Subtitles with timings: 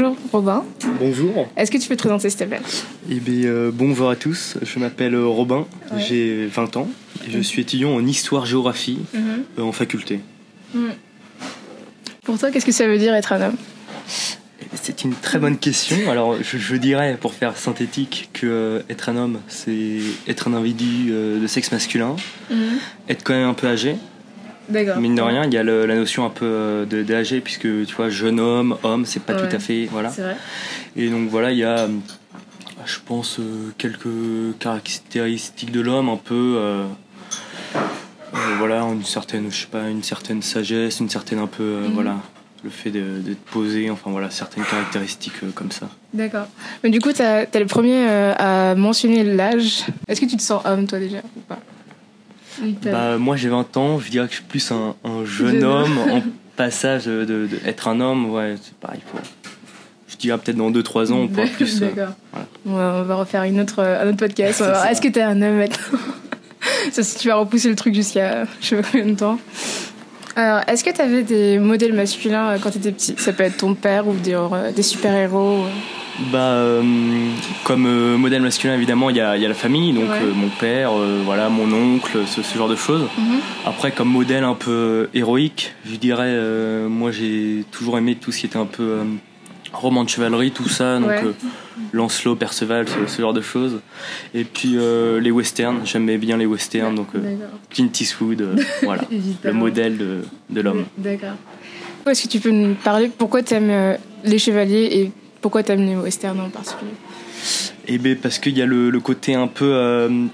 [0.00, 0.64] Bonjour Robin.
[1.00, 1.48] Bonjour.
[1.56, 2.60] Est-ce que tu peux te présenter s'il te plaît?
[3.10, 4.56] Eh bien, euh, bonjour à tous.
[4.62, 6.00] Je m'appelle euh, Robin, Ouais.
[6.00, 6.88] j'ai 20 ans.
[7.26, 10.20] et Je suis étudiant en histoire-géographie euh, en faculté.
[12.22, 13.56] Pour toi, qu'est-ce que ça veut dire être un homme?
[14.80, 16.08] C'est une très bonne question.
[16.08, 20.54] Alors, je, je dirais, pour faire synthétique, que euh, être un homme, c'est être un
[20.54, 22.14] individu euh, de sexe masculin,
[23.08, 23.96] être quand même un peu âgé.
[24.70, 27.40] Mine de rien, il y a le- la notion un peu euh, de, de âgé,
[27.40, 29.48] puisque tu vois, jeune homme, homme, c'est pas Ouais.
[29.48, 29.86] tout à fait.
[29.90, 30.08] Voilà.
[30.10, 30.36] Vrai.
[30.96, 31.88] Et donc voilà, il y a, euh,
[32.84, 34.08] je pense, euh, quelques
[34.58, 36.84] caractéristiques de l'homme, un peu, euh,
[38.34, 41.86] euh, voilà, une certaine, je sais pas, une certaine sagesse, une certaine un peu, euh,
[41.88, 41.94] Mhm.
[41.94, 42.16] voilà,
[42.64, 45.88] le fait de- d'être posé, enfin voilà, certaines caractéristiques euh, comme ça.
[46.12, 46.46] D'accord.
[46.84, 49.84] Mais du coup, t'as es le premier euh, à mentionner l'âge.
[50.08, 51.58] Est-ce que tu te sens homme toi déjà ou pas?
[52.84, 55.64] Bah moi j'ai 20 ans, je dirais que je suis plus un, un jeune Jeune
[55.64, 56.22] homme en
[56.56, 59.18] passage de, de- de être un homme, ouais, c'est pareil, faut,
[60.08, 61.82] je dirais peut-être dans 2-3 ans on pourra plus.
[61.82, 62.14] euh, voilà.
[62.66, 64.58] On, va, on va refaire une autre, euh, un autre podcast.
[64.58, 64.90] Ça.
[64.90, 65.98] Est-ce que t'es un homme maintenant
[66.90, 69.38] Ça, si tu vas repousser le truc jusqu'à je sais pas combien de temps.
[70.36, 73.14] Alors, est-ce que t'avais des modèles masculins euh, quand t'étais petit?
[73.18, 75.64] Ça peut être ton père ou des, euh, des super-héros.
[75.64, 75.68] euh.
[76.32, 76.82] Bah, euh,
[77.64, 80.18] comme euh, modèle masculin, évidemment, il y a, y a la famille, donc Ouais.
[80.22, 80.90] euh, mon père,
[81.24, 83.02] voilà, mon oncle, ce, ce genre de choses.
[83.16, 83.38] Mhm.
[83.64, 86.36] Après, comme modèle un peu héroïque, je dirais,
[86.88, 88.98] moi j'ai toujours aimé tout ce qui était un peu
[89.72, 91.32] roman de chevalerie, tout ça, donc Ouais.
[91.92, 93.78] Lancelot, Perceval, ce, ce genre de choses.
[94.34, 94.76] Et puis
[95.20, 97.08] les westerns, j'aimais bien les westerns, donc.
[97.70, 99.02] Clint Eastwood, voilà,
[99.44, 100.18] le modèle de,
[100.50, 100.84] de l'homme.
[100.96, 101.34] D'accord.
[102.06, 105.96] Est-ce que tu peux nous parler pourquoi t'aimes euh, les chevaliers et pourquoi t'aimes les
[105.96, 106.90] westerns en particulier?
[107.86, 110.24] Eh ben parce qu'il y a le, le côté un peu euh,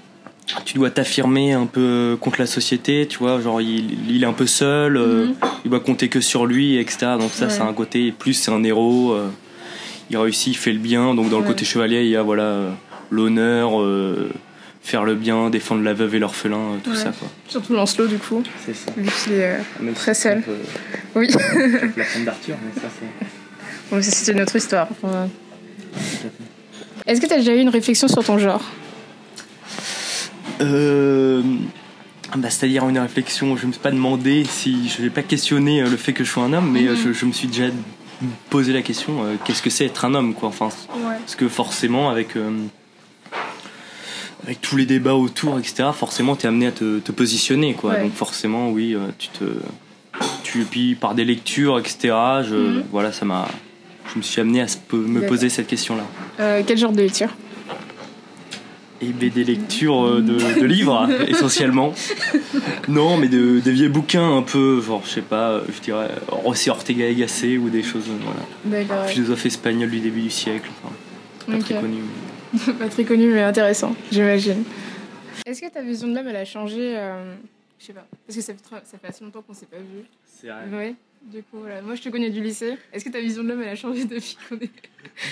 [0.64, 4.32] tu dois t'affirmer un peu contre la société, tu vois, genre il, il est un
[4.32, 5.34] peu seul, euh, Mhm.
[5.64, 7.12] il doit compter que sur lui, etc.
[7.18, 7.50] Donc ça Ouais.
[7.50, 9.28] c'est un côté plus c'est un héros, euh,
[10.10, 11.14] il réussit, il fait le bien.
[11.14, 12.58] Donc dans le côté chevalier il y a voilà
[13.10, 14.30] l'honneur, euh,
[14.82, 16.96] faire le bien, défendre la veuve et l'orphelin, tout Ouais.
[16.96, 17.28] ça quoi.
[17.48, 18.90] Surtout Lancelot, du coup, C'est ça.
[18.96, 19.58] vu qu'il est.
[19.82, 20.42] euh, Très seul.
[21.14, 21.28] Oui.
[21.96, 23.26] la femme d'Arthur, mais ça c'est.
[23.90, 24.88] Bon, ça, c'était une autre histoire.
[27.06, 28.62] Est-ce que t'as déjà eu une réflexion sur ton genre?
[30.60, 31.42] Euh,
[32.36, 35.88] bah, C'est-à-dire une réflexion, je me suis pas demandé si je vais pas questionner euh,
[35.90, 36.88] le fait que je sois un homme, mais Mhm.
[36.88, 37.64] euh, je, je me suis déjà
[38.48, 41.16] posé la question euh, qu'est-ce que c'est être un homme quoi enfin Ouais.
[41.18, 42.50] parce que forcément avec euh,
[44.44, 47.90] avec tous les débats autour etc forcément tu es amené à te, te positionner quoi
[47.90, 48.02] Ouais.
[48.04, 49.44] donc forcément oui tu te
[50.44, 52.14] tu et puis par des lectures etc
[52.48, 52.84] je Mhm.
[52.92, 53.48] voilà ça m'a
[54.12, 56.04] je me suis amené à me poser cette question là
[56.40, 57.30] Euh, quel genre de lecture?
[59.00, 61.92] Et ben, des lectures euh, de, de livres, essentiellement.
[62.88, 66.08] Non, mais de, des vieux bouquins un peu, genre, je sais pas, euh, je dirais,
[66.28, 68.40] Rossi Ortega y Gasset ou des choses, voilà.
[68.86, 69.06] D'accord.
[69.06, 70.94] Philosophe espagnol du début du siècle, enfin,
[71.52, 71.96] pas très connu.
[71.98, 74.62] mais- Pas très connu, mais intéressant, j'imagine.
[75.44, 77.34] Est-ce que ta vision de l'homme, elle a changé euh,
[77.80, 78.06] Je sais pas.
[78.26, 80.04] Parce que ça fait, ça fait assez longtemps qu'on s'est pas vu.
[80.24, 80.62] C'est vrai.
[80.72, 80.94] Ouais.
[81.24, 81.80] Du coup, voilà.
[81.82, 82.76] Moi, je te connais du lycée.
[82.92, 84.70] Est-ce que ta vision de l'homme, elle a changé depuis qu'on est.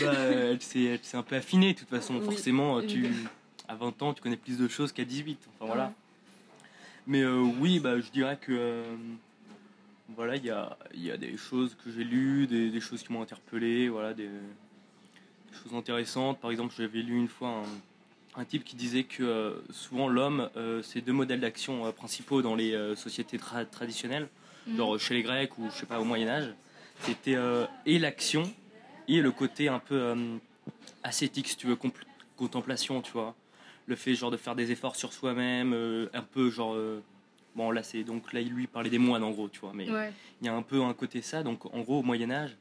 [0.01, 2.15] Bah, elle s'est un peu affinée, de toute façon.
[2.17, 3.29] Oui, Forcément, tu, évidemment.
[3.69, 5.39] à 20 ans, tu connais plus de choses qu'à 18.
[5.61, 5.93] Enfin, voilà.
[7.07, 8.85] Mais euh, oui, bah, je dirais que euh,
[10.17, 13.13] voilà, il y a, y a des choses que j'ai lues, des, des choses qui
[13.13, 16.41] m'ont interpellé, voilà, des, des choses intéressantes.
[16.41, 17.63] Par exemple, j'avais lu une fois
[18.37, 21.91] un, un type qui disait que euh, souvent l'homme, euh, c'est deux modèles d'action euh,
[21.93, 24.29] principaux dans les euh, sociétés tra- traditionnelles,
[24.67, 24.77] Mhm.
[24.77, 26.55] genre chez les Grecs ou je sais pas au Moyen Âge.
[27.03, 28.43] C'était euh, et l'action
[29.09, 30.37] et le côté un peu euh,
[31.03, 31.77] ascétique, si tu veux,
[32.37, 33.35] contemplation, tu vois
[33.87, 36.77] le fait genre de faire des efforts sur soi-même, euh, un peu genre
[37.57, 39.91] bon là c'est donc là il lui parlait des moines en gros, tu vois, mais
[39.91, 40.13] Ouais.
[40.41, 42.57] il y a un peu un côté ça, donc en gros au Moyen Âge,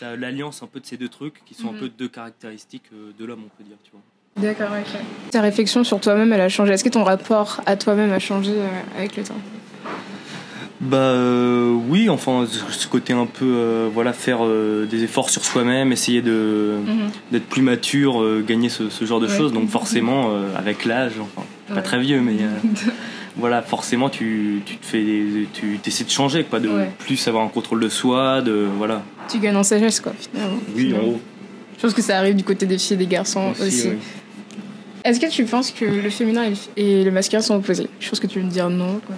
[0.00, 3.24] t'as l'alliance un peu de ces deux trucs qui sont un peu deux caractéristiques de
[3.24, 4.00] l'homme on peut dire, tu vois.
[4.36, 5.00] D'accord, ok.
[5.30, 6.72] Ta réflexion sur toi-même, elle a changé.
[6.72, 8.52] Est-ce que ton rapport à toi-même a changé
[8.96, 9.40] avec le temps?
[10.84, 15.42] Bah euh, oui, enfin ce côté un peu euh, voilà faire euh, des efforts sur
[15.44, 16.74] soi-même, essayer de
[17.32, 19.36] d'être plus mature, gagner ce, ce genre de Ouais.
[19.36, 19.52] choses.
[19.52, 22.34] Donc forcément, euh, avec l'âge, enfin, pas très vieux, mais
[23.36, 25.02] voilà, forcément, tu, tu te fais,
[25.54, 26.90] tu essaies de changer, quoi, de Ouais.
[26.98, 29.02] plus avoir un contrôle de soi, de voilà.
[29.28, 30.58] Tu gagnes en sagesse, quoi, finalement.
[30.76, 31.18] Finalement.
[31.78, 33.88] Je pense que ça arrive du côté des filles et des garçons aussi.
[33.88, 33.96] oui.
[35.02, 36.44] Est-ce que tu penses que le féminin
[36.76, 37.88] et le- masculin sont opposés?
[38.00, 39.00] Je pense que tu veux me dire non.
[39.06, 39.14] Quand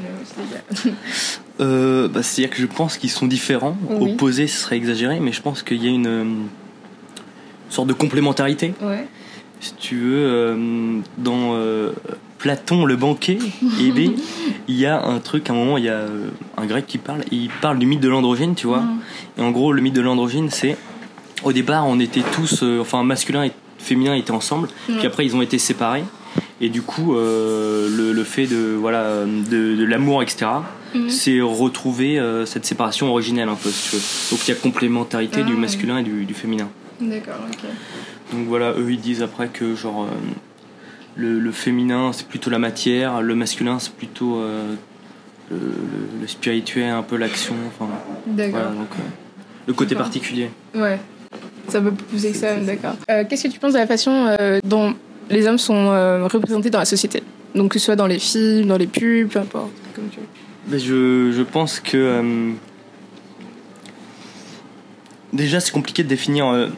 [0.86, 0.94] même.
[1.60, 4.12] Euh, bah, c'est-à-dire que je pense qu'ils sont différents, Oui.
[4.12, 6.24] opposés, ce serait exagéré, mais je pense qu'il y a une euh,
[7.70, 8.74] sorte de complémentarité.
[8.82, 9.06] ouais.
[9.60, 11.92] si tu veux, euh, dans euh,
[12.38, 13.38] Platon le banquet,
[13.80, 14.14] il
[14.68, 16.02] y a un truc, à un moment, il y a
[16.58, 18.80] un grec qui parle, et il parle du mythe de l'androgyne, tu vois.
[18.82, 18.98] Mhm.
[19.38, 20.76] Et en gros, le mythe de l'androgyne, c'est
[21.42, 24.96] au départ, on était tous, enfin masculin et féminin étaient ensemble, Ouais.
[24.98, 26.04] puis après ils ont été séparés.
[26.60, 30.46] Et du coup, le, le fait de voilà de, de l'amour, etc.
[30.96, 31.10] Mhm.
[31.10, 33.70] C'est retrouver euh, cette séparation originelle un peu.
[33.70, 34.02] Si tu veux.
[34.36, 35.58] Donc il y a complémentarité Ah, du ouais.
[35.60, 36.68] masculin et du, du féminin.
[37.00, 37.68] D'accord, ok.
[38.32, 40.06] Donc voilà, eux ils disent après que genre euh,
[41.16, 44.74] le, le féminin c'est plutôt la matière, le masculin c'est plutôt euh,
[45.50, 47.54] le, le- le spirituel, un peu l'action.
[47.68, 47.90] Enfin
[48.26, 48.60] D'accord.
[48.60, 48.88] voilà donc
[49.66, 50.50] le côté particulier.
[50.74, 50.98] Ouais.
[51.68, 52.94] C'est un peu plus poussé que ça, d'accord.
[53.28, 54.94] Qu'est-ce que tu penses de la façon dont
[55.30, 55.88] les hommes sont
[56.28, 57.22] représentés dans la société?
[57.56, 59.70] Donc que ce soit dans les films, dans les pubs, peu importe.
[59.94, 60.26] Comme tu veux.
[60.70, 62.50] Je, je pense que euh,
[65.32, 66.68] déjà c'est compliqué de définir euh,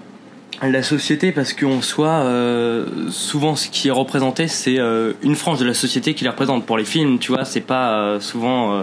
[0.62, 5.58] la société parce qu'en soi euh, souvent ce qui est représenté c'est euh, une frange
[5.58, 6.66] de la société qui les représente.
[6.66, 8.82] Pour les films tu vois c'est pas souvent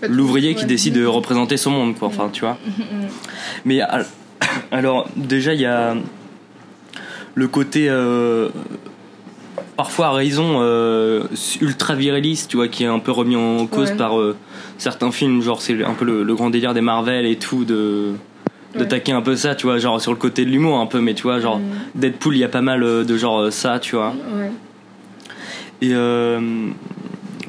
[0.00, 2.58] pas l'ouvrier qui décide de représenter son monde quoi enfin tu vois.
[3.64, 4.06] Mais al-
[4.70, 5.96] alors déjà il y a
[7.34, 7.88] le côté
[9.76, 11.24] parfois à raison euh,
[11.60, 13.96] ultra viriliste tu vois qui est un peu remis en cause Ouais.
[13.96, 14.36] par euh,
[14.78, 18.12] certains films genre c'est un peu le, le grand délire des Marvel et tout de
[18.74, 18.80] Ouais.
[18.80, 21.14] d'attaquer un peu ça tu vois genre sur le côté de l'humour un peu mais
[21.14, 21.62] tu vois genre Mm.
[21.94, 24.50] Deadpool il y a pas mal euh, de genre ça tu vois Ouais.
[25.80, 26.40] et euh,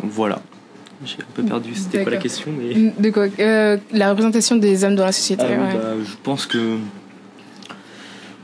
[0.03, 0.39] voilà
[1.03, 4.83] j'ai un peu perdu c'était quoi la question mais De quoi Euh, La représentation des
[4.83, 5.43] hommes dans la société.
[5.47, 5.73] Ah ouais.
[5.73, 6.77] bah, je pense que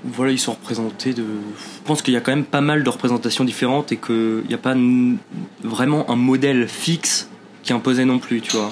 [0.04, 1.24] voilà ils sont représentés de
[1.84, 4.58] pense qu'il y a quand même pas mal de représentations différentes et qu'il n'y a
[4.58, 4.76] pas
[5.64, 7.30] vraiment un modèle fixe
[7.64, 8.72] qui est imposé non plus tu vois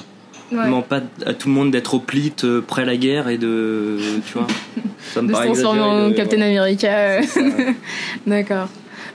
[0.52, 0.68] Ouais.
[0.68, 4.00] non pas à tout le monde d'être hoplite euh, prêt à la guerre et de
[4.26, 4.48] tu vois
[5.14, 6.58] ça me de se transformer en Captain ouais.
[6.58, 6.88] America.
[6.88, 7.22] euh.
[8.26, 8.68] D'accord.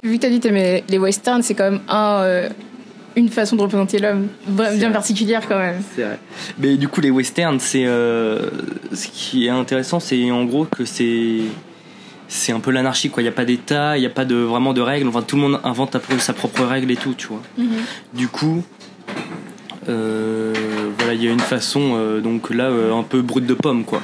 [0.05, 2.49] Vu que t'as dit que t'aimais les westerns, c'est quand même un, euh,
[3.17, 4.93] une façon de représenter l'homme bien vrai.
[4.93, 5.83] particulière quand même.
[5.97, 6.21] C'est vrai.
[6.61, 8.51] Mais du coup, les westerns, c'est euh,
[8.93, 11.39] ce qui est intéressant, c'est en gros que c'est
[12.29, 13.23] c'est un peu l'anarchie quoi.
[13.23, 15.09] Il y a pas d'État, il y a pas de vraiment de règles.
[15.09, 17.43] Enfin, tout le monde invente sa propre règle et tout, tu vois.
[18.13, 18.63] Du coup,
[19.89, 20.53] euh,
[20.99, 23.85] voilà, il y a une façon euh, donc là euh, un peu brute de pomme
[23.85, 24.03] quoi.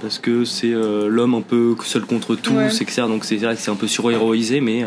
[0.00, 2.66] Parce que c'est l'homme un peu seul contre tous, Ouais.
[2.66, 3.02] etc.
[3.08, 4.84] Donc c'est vrai que c'est un peu surhéroïsé, mais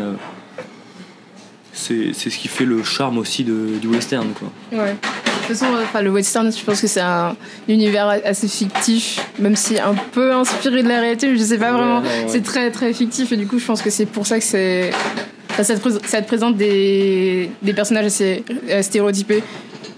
[1.72, 4.48] c'est c'est ce qui fait le charme aussi de, du western quoi.
[4.78, 4.96] Ouais.
[5.48, 7.34] De toute façon, euh, enfin, le western, je pense que c'est un
[7.68, 11.72] univers assez fictif, même si un peu inspiré de la réalité, mais je sais pas
[11.72, 12.00] vraiment.
[12.00, 12.24] ouais, ouais.
[12.28, 14.90] C'est très très fictif et du coup, je pense que c'est pour ça que c'est.
[15.50, 18.44] enfin, ça, te ça te présente des, des personnages assez
[18.82, 19.42] stéréotypés.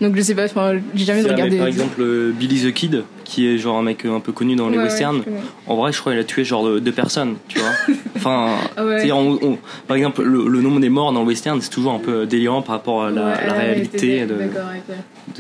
[0.01, 0.47] Donc je sais pas,
[0.95, 1.59] j'ai jamais regardé.
[1.59, 4.57] Par exemple, euh, Billy the Kid, qui est genre un mec euh, un peu connu
[4.57, 5.23] dans les Ouais, westerns,
[5.69, 7.69] en vrai, je crois qu'il a tué genre de- deux personnes, tu vois.
[8.17, 9.11] Enfin, Ah ouais.
[9.13, 11.99] on- on- par exemple, le, le nombre des morts dans le western, c'est toujours un
[12.01, 14.35] peu délirant par rapport à la, la réalité de,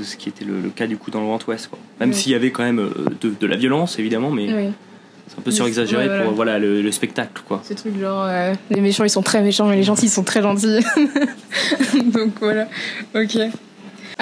[0.05, 1.67] ce qui était le, le cas du coup dans le Grand Ouest.
[1.69, 1.79] Quoi.
[1.99, 2.91] Même s'il y avait quand même euh,
[3.21, 4.47] de, de la violence, évidemment, mais
[5.27, 7.43] c'est un peu surexagéré ouais, pour voilà, le, le spectacle.
[7.47, 7.61] Quoi.
[7.69, 10.25] Ce truc genre, euh, les méchants ils sont très méchants, mais les gentils ils sont
[10.25, 10.81] très gentils.
[12.13, 12.67] Donc voilà,
[13.15, 13.37] ok.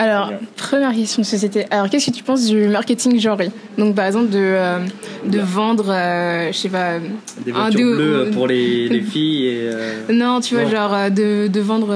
[0.00, 1.66] Alors, première question de société.
[1.72, 3.50] Alors, qu'est-ce que tu penses du marketing genré?
[3.76, 4.78] Donc, par exemple, de, euh,
[5.26, 6.98] de vendre, euh, je sais pas.
[7.44, 9.60] Des Un bleues pour les, les filles et.
[9.64, 10.70] euh, Non, tu vois, Non.
[10.70, 11.92] genre euh, de, de vendre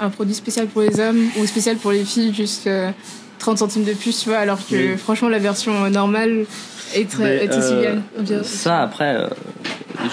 [0.00, 2.90] un, produit spécial pour les hommes ou spécial pour les filles, juste euh,
[3.40, 4.96] 30 centimes de plus, tu vois, alors que Oui.
[4.96, 6.46] franchement, la version normale
[6.94, 8.22] est, très, est aussi euh, bien.
[8.38, 8.42] bien.
[8.42, 9.28] Ça, après, euh,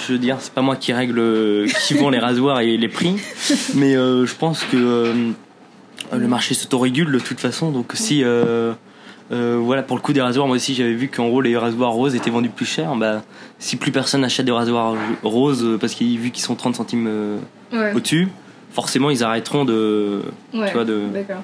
[0.06, 2.90] je veux dire, c'est pas moi qui règle euh, qui vend les rasoirs et les
[2.90, 3.16] prix,
[3.76, 5.14] mais euh, je pense que euh,
[6.18, 7.72] le marché s'autorégule de toute façon.
[7.72, 8.74] Donc, si, euh,
[9.32, 11.92] euh, voilà, pour le coup des rasoirs, moi aussi j'avais vu qu'en gros les rasoirs
[11.92, 12.96] roses étaient vendus plus cher.
[12.96, 13.24] Bah,
[13.60, 17.08] si plus personne achète des rasoirs roses euh, parce qu'ils vu qu'ils sont 30 centimes
[17.08, 17.38] euh,
[17.72, 18.28] Ouais, au-dessus,
[18.72, 20.22] forcément ils arrêteront de.
[20.54, 20.68] ouais.
[20.68, 21.44] tu vois, de- D'accord.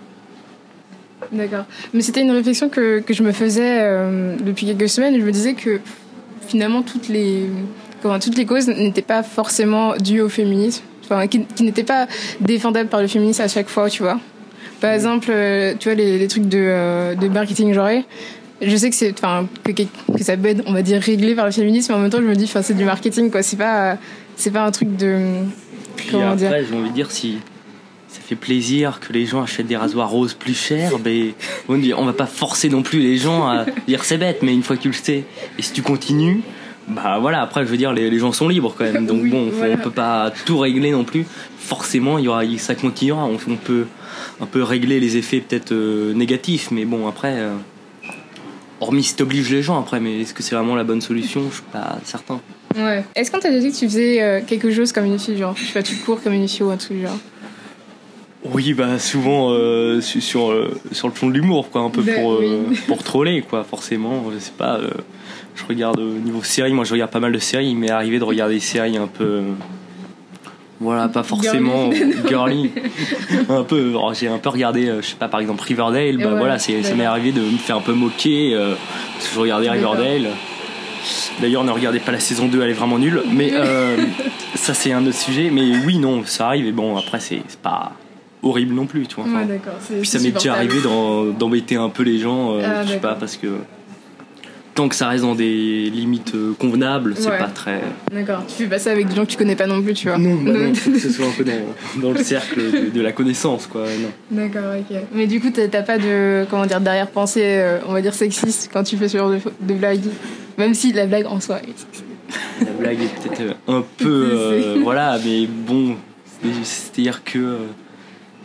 [1.31, 1.65] D'accord.
[1.93, 5.17] Mais c'était une réflexion que, que je me faisais euh, depuis quelques semaines.
[5.19, 5.79] Je me disais que
[6.47, 7.49] finalement, toutes les,
[8.01, 10.83] comment, toutes les causes n'étaient pas forcément dues au féminisme.
[11.03, 12.07] Enfin, qui, qui n'étaient pas
[12.41, 14.19] défendables par le féminisme à chaque fois, tu vois.
[14.81, 18.05] Par exemple, euh, tu vois, les, les trucs de, euh, de marketing genré.
[18.61, 19.83] Je sais que c'est, enfin, que, que,
[20.17, 22.17] que ça peut être, on va dire, réglé par le féminisme, mais en même temps,
[22.19, 23.43] je me dis, enfin, c'est du marketing, quoi.
[23.43, 23.97] C'est pas,
[24.35, 25.19] c'est pas un truc de,
[25.95, 26.47] Puis comment dire.
[26.47, 27.37] après, j'ai envie de dire, si
[28.07, 31.33] ça fait plaisir que les gens achètent des rasoirs roses plus chers, ben,
[31.69, 34.53] on dit- on va pas forcer non plus les gens à dire c'est bête, mais
[34.53, 35.23] une fois que tu le sais,
[35.57, 36.41] et si tu continues,
[36.87, 39.29] bah voilà, après, je veux dire, les, les gens sont libres quand même, donc Oui,
[39.29, 39.75] bon, voilà.
[39.75, 41.25] on peut pas tout régler non plus.
[41.59, 43.85] Forcément, il y aura, ça continuera, on, on peut
[44.41, 47.33] un peu régler les effets peut-être euh, négatifs, mais bon, après.
[47.37, 47.55] euh,
[48.79, 51.41] Hormis si t'obliges les gens après, mais est-ce que c'est vraiment la bonne solution?
[51.49, 52.39] Je suis pas certain.
[52.75, 53.03] Ouais.
[53.15, 55.55] Est-ce qu'on t'a déjà dit que tu faisais euh, quelque chose comme une fille, genre,
[55.57, 57.17] je sais pas, tu cours comme une fille ou un truc genre?
[58.45, 61.89] Ouais, Oui, bah souvent euh, su- sur, euh, sur le ton de l'humour, quoi, un
[61.89, 62.77] peu Ben, pour, euh, oui.
[62.87, 64.23] pour troller, quoi, forcément.
[64.31, 64.91] Je sais pas, euh,
[65.55, 68.23] je regarde au niveau série, moi je regarde pas mal de séries, m'est arrivé de
[68.23, 69.41] regarder des séries un peu.
[70.79, 71.89] Euh, Voilà, pas forcément
[72.27, 72.71] girly.
[73.49, 76.31] un peu, alors, j'ai un peu regardé, euh, je sais pas, par exemple Riverdale, bah
[76.33, 78.73] ouais, voilà, c'est, ça m'est arrivé de me faire un peu moquer, euh,
[79.15, 79.93] parce que je regardais D'accord.
[79.93, 80.31] Riverdale.
[81.41, 83.21] D'ailleurs, ne regardez pas la saison 2, elle est vraiment nulle.
[83.31, 83.95] Mais euh,
[84.55, 85.49] ça, c'est un autre sujet.
[85.51, 86.65] Mais oui, non, ça arrive.
[86.65, 87.93] Et bon, après, c'est c'est pas
[88.43, 89.25] horrible non plus, tu vois.
[89.25, 89.59] Enfin, Ouais,
[89.99, 90.79] puis ça m'est déjà arrivé
[91.37, 93.47] d'embêter un peu les gens, euh, Ah, je sais pas, parce que
[94.77, 97.37] tant que ça reste dans des limites euh, convenables, c'est Ouais.
[97.37, 97.81] pas très.
[98.13, 98.43] D'accord.
[98.47, 100.17] Tu fais pas ça avec des gens que tu connais pas non plus, tu vois.
[100.17, 103.01] Non, bah non, faut que ce soit un peu dans, dans le cercle de, de
[103.01, 103.81] la connaissance, quoi.
[103.83, 104.09] Non.
[104.43, 104.97] D'accord, ok.
[105.13, 108.83] Mais du coup, t'as pas de, comment dire, d'arrière-pensée, euh, on va dire, sexiste quand
[108.83, 109.99] tu fais ce genre de, de blague
[110.57, 112.05] Même si la blague en soi est sexiste.
[112.61, 114.29] La blague est peut-être euh, un peu.
[114.31, 115.95] euh, voilà, mais bon,
[116.43, 117.39] c'est- c'est-à-dire que.
[117.39, 117.57] euh,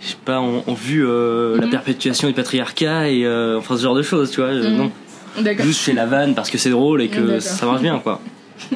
[0.01, 1.71] je sais pas, en, en vue euh, la Mhm.
[1.71, 4.53] perpétuation du patriarcat et euh, enfin ce genre de choses, tu vois.
[4.53, 4.77] Mhm.
[4.77, 4.91] Non,
[5.41, 5.65] D'accord.
[5.65, 7.41] juste chez la vanne parce que c'est drôle et que D'accord.
[7.43, 8.21] ça marche bien, quoi.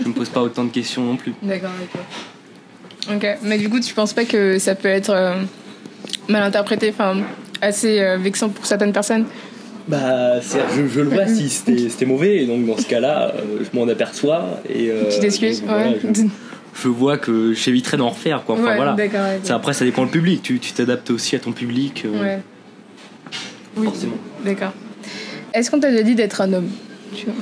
[0.03, 1.33] Je me pose pas autant de questions non plus.
[1.43, 2.01] D'accord, ok.
[3.17, 5.35] Ok, mais du coup, tu penses pas que ça peut être euh,
[6.29, 7.19] mal interprété, enfin,
[7.63, 9.27] assez euh, vexant pour certaines personnes?
[9.87, 13.63] Bah, je, je le vois si c'était c'était mauvais, et donc dans ce cas-là, euh,
[13.63, 14.91] je m'en aperçois et.
[14.91, 15.99] euh, Tu t'excuses donc, voilà, Ouais.
[16.03, 16.23] je,
[16.83, 18.57] je vois que j'éviterais d'en refaire, quoi.
[18.57, 18.95] Enfin Ouais, voilà.
[18.95, 19.47] D'accord, ok.
[19.47, 20.43] Ça, après, ça dépend le public.
[20.43, 22.39] Tu tu t'adaptes aussi à ton public, euh, Ouais.
[23.77, 24.17] Oui, forcément.
[24.45, 24.73] d'accord.
[25.57, 26.69] Est-ce qu'on t'a déjà dit d'être un homme
[27.15, 27.35] tu vois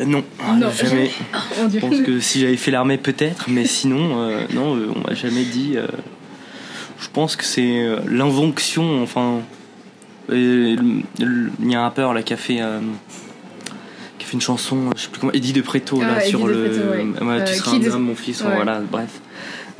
[0.00, 0.24] Euh, Non,
[0.58, 0.70] Non.
[0.70, 1.10] jamais.
[1.68, 1.80] Dieu.
[1.80, 5.14] Je pense que si j'avais fait l'armée, peut-être, mais sinon, euh, non, euh, on m'a
[5.14, 5.72] jamais dit.
[5.76, 5.86] euh,
[6.98, 9.40] je pense que c'est l'injonction, enfin.
[10.30, 11.02] Il
[11.66, 12.60] y a un rappeur là qui a fait.
[12.62, 12.78] euh,
[14.18, 16.30] qui a fait une chanson, je sais plus comment, Eddie de Préto, là, Ah, Eddie
[16.30, 16.64] sur le.
[16.64, 17.44] Preto, ouais.
[17.44, 18.54] Tu seras un homme, mon fils, Ouais.
[18.54, 19.20] voilà, bref.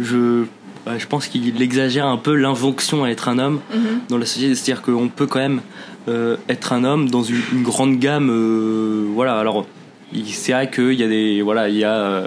[0.00, 0.40] Je.
[0.86, 4.00] ouais, je pense qu'il exagère un peu l'injonction à être un homme Mhm.
[4.08, 5.60] dans la société, c'est-à-dire qu'on peut quand même
[6.08, 8.28] euh, être un homme dans une, une grande gamme.
[8.30, 9.66] euh, voilà, alors
[10.12, 12.26] il- c'est vrai qu'il y a des, voilà, il y a euh,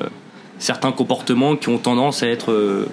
[0.60, 2.86] certains comportements qui ont tendance à être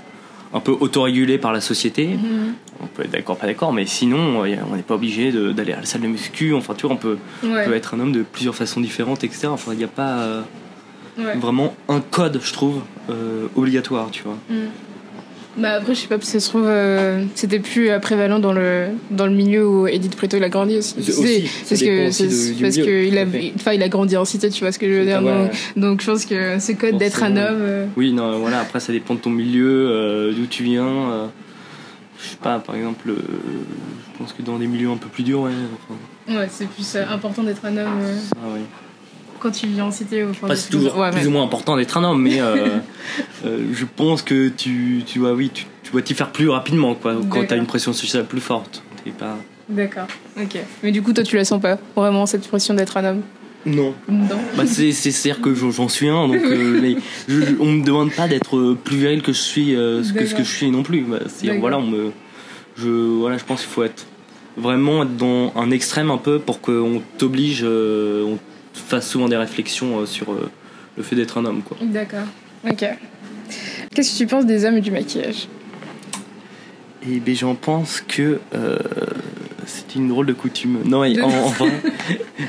[0.55, 2.09] un peu autorégulés par la société.
[2.09, 2.55] Mhm.
[2.83, 5.85] On peut être d'accord, pas d'accord, mais sinon, on n'est pas obligé d'aller à la
[5.87, 6.53] salle de muscu.
[6.53, 7.65] Enfin, tu vois, on peut, on Ouais.
[7.65, 9.47] peut être un homme de plusieurs façons différentes, etc.
[9.49, 10.43] Enfin, il n'y a pas
[11.17, 11.37] ouais.
[11.37, 12.81] vraiment un code, je trouve,
[13.55, 14.37] obligatoire, tu vois.
[14.51, 14.55] Mm.
[15.59, 18.39] Bah après, je sais pas, parce que ça se trouve, euh, c'était plus euh, prévalent
[18.39, 20.95] dans le, dans le milieu où Edith Preto il a grandi aussi.
[21.03, 23.25] C'est- aussi, parce que, aussi de- parce milieu, que il a,
[23.57, 25.19] enfin, il a grandi en cité, tu vois ce que je veux dire.
[25.21, 25.49] Ah ouais.
[25.77, 27.59] donc, donc je pense que ce code d'être un homme.
[27.61, 31.31] euh, Oui, non, voilà, après ça dépend de ton milieu, d'où tu viens.
[32.19, 35.41] je sais pas, par exemple, je pense que dans des milieux un peu plus durs,
[35.43, 35.51] ouais.
[36.29, 38.01] Enfin, ouais, c'est plus important d'être un homme
[38.37, 38.61] ah ouais.
[39.43, 40.25] Quand tu vis en cité.
[40.25, 41.27] Ou, enfin, c'est toujours ouais, plus ouais.
[41.27, 42.79] ou moins important d'être un homme, mais euh,
[43.47, 46.95] euh, je pense que tu, tu vois, oui, tu, tu dois t'y faire plus rapidement,
[46.95, 47.45] quoi, quand D'accord.
[47.49, 48.83] t'as une pression sociale plus forte.
[49.05, 49.37] T'es pas.
[49.69, 50.07] D'accord,
[50.41, 50.59] ok.
[50.83, 53.23] Mais du coup, toi, tu la sens pas vraiment cette pression d'être un homme?
[53.65, 53.95] Non.
[54.09, 54.27] Non.
[54.57, 56.97] Bah, c'est c'est c'est-à-dire que j'en suis un, donc euh, mais
[57.29, 60.27] je, je- on me demande pas d'être euh, plus viril que je suis, euh, que
[60.27, 61.03] ce que je suis non plus.
[61.03, 61.19] Bah,
[61.61, 62.11] voilà, on me,
[62.77, 64.07] je, voilà, je pense qu'il faut être
[64.57, 68.39] vraiment être dans un extrême un peu pour qu'on t'oblige, euh, on
[68.73, 70.51] fasse souvent des réflexions euh, sur euh,
[70.97, 71.77] le fait d'être un homme, quoi.
[71.81, 72.27] D'accord,
[72.69, 72.85] ok.
[73.95, 75.49] Qu'est-ce que tu penses des hommes et du maquillage?
[77.09, 78.79] Et ben j'en pense que euh,
[79.67, 80.79] c'est une drôle de coutume.
[80.85, 81.73] Non, et en, en vrai,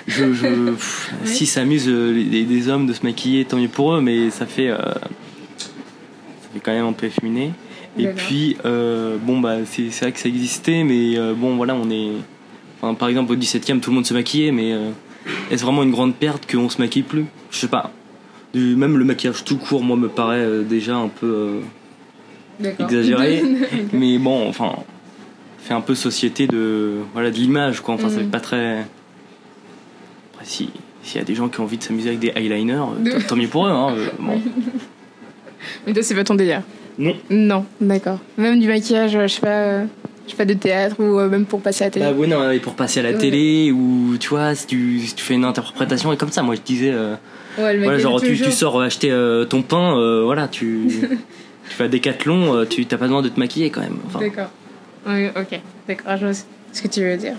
[0.07, 1.29] je, je, pff, Oui.
[1.29, 4.29] si ça amuse euh, les, des hommes de se maquiller, tant mieux pour eux, mais
[4.29, 7.51] ça fait, euh, ça fait quand même un peu efféminé.
[7.97, 11.75] Et puis, euh, bon, bah, c'est c'est vrai que ça existait, mais euh, bon, voilà,
[11.75, 12.09] on est.
[12.81, 14.89] Enfin, par exemple, au 17 e tout le monde se maquillait, mais euh,
[15.51, 17.25] est-ce vraiment une grande perte qu'on se maquille plus?
[17.51, 17.91] Je sais pas.
[18.53, 21.61] Du- Même le maquillage tout court, moi, me paraît euh, déjà un peu.
[22.63, 22.71] euh.
[22.79, 23.43] Exagéré.
[23.93, 24.73] Mais bon, enfin,
[25.59, 27.95] fait un peu société de voilà de l'image, quoi.
[27.95, 28.85] Enfin, ça fait pas très.
[30.33, 30.69] Après, si
[31.03, 32.75] s'il y a des gens qui ont envie de s'amuser avec des eyeliners,
[33.05, 33.69] euh, tant- tant mieux pour eux.
[33.71, 33.95] Hein.
[34.19, 34.39] bon.
[35.87, 36.61] Mais toi, c'est pas ton délire?
[36.97, 37.15] Non.
[37.29, 38.19] Non, d'accord.
[38.37, 39.81] Même du maquillage, je sais pas,
[40.25, 42.05] je sais pas de théâtre ou euh, même pour passer à la télé.
[42.05, 43.17] Bah ouais, non, et pour passer à la Ouais.
[43.17, 46.55] télé ou tu vois, si tu, si tu fais une interprétation et comme ça, moi
[46.55, 47.15] je disais, euh,
[47.57, 50.87] ouais, voilà, genre tu, tu sors acheter euh, ton pain, euh, voilà, tu,
[51.69, 53.97] tu fais à Décathlon, euh, tu t'as pas besoin de te maquiller quand même.
[54.07, 54.49] Enfin, D'accord.
[55.07, 55.59] Oui, ok.
[55.87, 56.33] D'accord, je vois
[56.71, 57.35] ce que tu veux dire.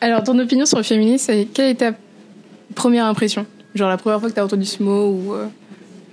[0.00, 1.92] Alors, ton opinion sur le féminisme, quelle est ta
[2.74, 3.46] première impression?
[3.74, 5.34] Genre la première fois que t'as entendu ce mot ou.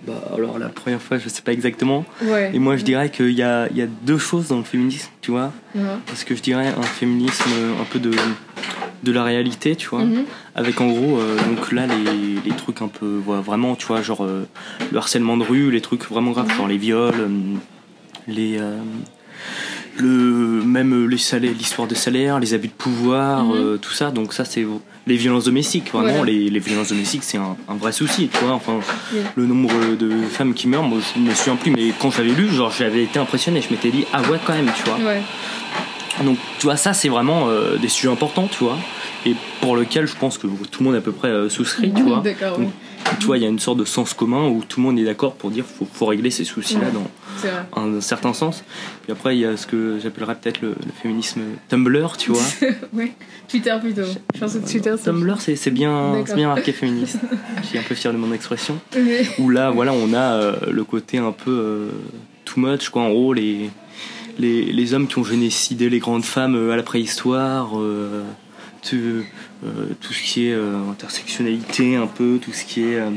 [0.10, 2.06] Bah, alors la première fois, je sais pas exactement.
[2.24, 2.52] Ouais.
[2.54, 5.32] Et moi je dirais qu'il y a, y a deux choses dans le féminisme, tu
[5.32, 5.52] vois.
[5.76, 5.82] Ouais.
[6.08, 7.50] Parce que je dirais un féminisme
[7.80, 8.12] un peu de,
[9.04, 10.04] de la réalité, tu vois.
[10.04, 10.26] Mhm.
[10.56, 14.02] Avec en gros, euh, donc là, les, les trucs un peu, voilà, vraiment, tu vois,
[14.02, 14.48] genre euh,
[14.92, 17.28] le harcèlement de rue, les trucs vraiment graves, genre les viols, euh,
[18.28, 18.60] les.
[20.00, 23.52] Le même les salaires, l'histoire des salaires, les abus de pouvoir, Mhm.
[23.56, 24.12] euh, tout ça.
[24.12, 24.66] Donc ça, c'est
[25.08, 25.92] les violences domestiques.
[25.92, 26.32] Vraiment, Voilà.
[26.32, 28.54] les, les violences domestiques, c'est un, un vrai souci, tu vois.
[28.54, 28.80] Enfin,
[29.36, 32.48] le nombre de femmes qui meurent, moi, je me souviens plus, mais quand j'avais lu,
[32.50, 33.62] genre, j'avais été impressionné.
[33.62, 35.00] Je m'étais dit, ah ouais, quand même, tu vois.
[35.00, 35.22] Ouais.
[36.24, 38.78] Donc, tu vois, ça, c'est vraiment euh, des sujets importants, tu vois,
[39.26, 42.04] et pour lequel je pense que tout le monde à peu près euh, souscrit, tu
[42.04, 42.18] vois.
[42.58, 42.70] Donc,
[43.20, 45.04] tu vois, il y a une sorte de sens commun où tout le monde est
[45.06, 46.88] d'accord pour dire faut, faut régler ces soucis-là
[47.42, 47.50] Ouais.
[47.76, 48.64] dans un certain sens.
[49.04, 52.42] Puis après, il y a ce que j'appellerais peut-être le, le féminisme Tumblr, tu vois.
[52.94, 53.14] ouais.
[53.48, 54.02] Twitter plutôt.
[54.34, 55.06] Je pense que Twitter, c'est.
[55.06, 57.18] Tumblr, c'est c'est bien, c'est bien marqué féministe.
[57.62, 58.78] Je suis un peu fier de mon expression.
[59.40, 61.90] Où là, voilà, on a euh, le côté un peu euh,
[62.46, 63.04] too much, quoi.
[63.04, 63.70] En gros, les,
[64.38, 68.24] les, les hommes qui ont génécidé les grandes femmes euh, à la préhistoire, euh,
[68.82, 72.96] tout, euh, tout ce qui est euh, intersectionnalité, un peu, tout ce qui est.
[72.96, 73.10] euh,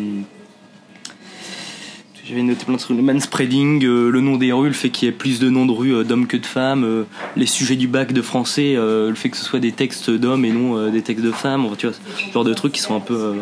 [2.25, 2.97] j'avais noté plein de trucs.
[2.97, 5.67] Le manspreading, euh, le nom des rues, le fait qu'il y ait plus de noms
[5.67, 7.03] de rues euh, d'hommes que de femmes, euh,
[7.37, 10.53] les sujets du bac de français, le fait que ce soit des textes d'hommes et
[10.53, 13.01] non des textes de femmes, enfin, tu vois, ce genre de trucs qui sont un
[13.01, 13.35] peu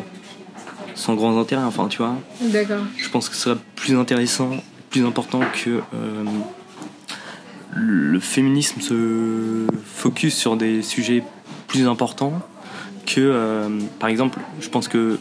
[0.94, 2.16] sans grand intérêt, enfin, tu vois.
[2.40, 2.84] D'accord.
[2.96, 4.50] Je pense que ce serait plus intéressant,
[4.88, 5.80] plus important que
[7.74, 11.22] le féminisme se focus sur des sujets
[11.70, 12.40] plus importants
[13.06, 15.18] que, euh, par exemple, je pense que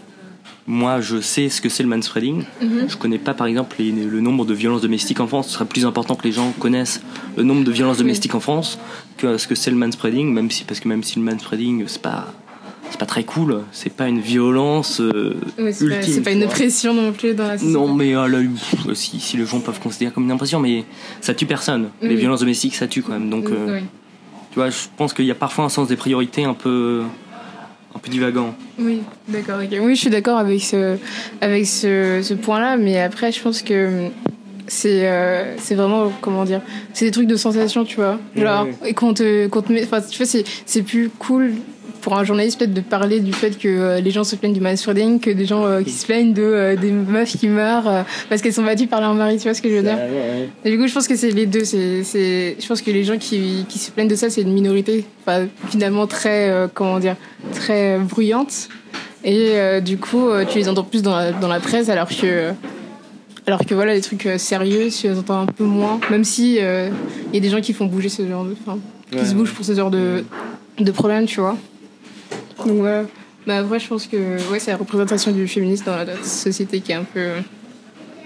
[0.68, 2.44] moi, je sais ce que c'est le manspreading.
[2.62, 2.86] Mhm.
[2.90, 5.48] Je connais pas, par exemple, les- le nombre de violences domestiques en France.
[5.48, 7.02] Ce serait plus important que les gens connaissent
[7.38, 8.04] le nombre de violences Oui.
[8.04, 8.78] domestiques en France
[9.18, 12.02] que ce que c'est le manspreading, même si, parce que même si le manspreading, c'est
[12.02, 12.28] pas,
[12.92, 16.14] c'est pas très cool, c'est pas une violence euh, Ouais, c'est pas, ultime.
[16.14, 17.74] c'est pas tu une oppression non plus dans la société.
[17.74, 20.86] Non, mais euh, là, pff, si, si les gens peuvent considérer comme une impression, mais
[21.22, 21.90] ça tue personne.
[22.04, 22.16] Les Oui.
[22.18, 23.30] violences domestiques, ça tue quand même.
[23.32, 23.86] Donc, euh, Oui.
[24.52, 27.04] Tu vois, je pense qu'il y a parfois un sens des priorités un peu,
[27.96, 28.56] un peu divagant.
[28.80, 29.60] Oui, d'accord.
[29.60, 30.98] Oui, je suis d'accord avec ce,
[31.42, 34.10] avec ce, ce point-là, mais après, je pense que
[34.68, 36.62] c'est, euh, c'est vraiment comment dire,
[36.94, 38.20] c'est des trucs de sensation, tu vois.
[38.36, 41.54] Genre, et qu'on te, met, enfin, tu vois, c'est, c'est plus cool
[42.02, 44.62] pour un journaliste peut-être de parler du fait que euh, les gens se plaignent du
[44.62, 48.42] manspreading que des gens euh, qui se plaignent de euh, des meufs qui meurent parce
[48.42, 49.98] qu'elles sont battues par leur mari, tu vois ce que je veux dire?
[50.66, 51.64] Et du coup, je pense que c'est les deux.
[51.64, 54.54] C'est, c'est, je pense que les gens qui, qui se plaignent de ça, c'est une
[54.54, 57.16] minorité, enfin, finalement très, euh, comment dire,
[57.54, 58.70] très bruyante.
[59.24, 62.52] Et euh, du coup, tu les entends plus dans la, dans la presse, alors que,
[63.46, 66.00] alors que voilà, les trucs sérieux, tu les entends un peu moins.
[66.10, 66.90] Même si euh,
[67.28, 68.80] il y a des gens qui font bouger ce genre de, enfin,
[69.12, 70.24] qui se bougent pour ce genre de,
[70.80, 71.58] de problème, tu vois.
[72.70, 73.04] Donc voilà.
[73.48, 74.16] Mais après, je pense que
[74.52, 77.26] ouais, c'est la représentation du féminisme dans la société qui est un peu,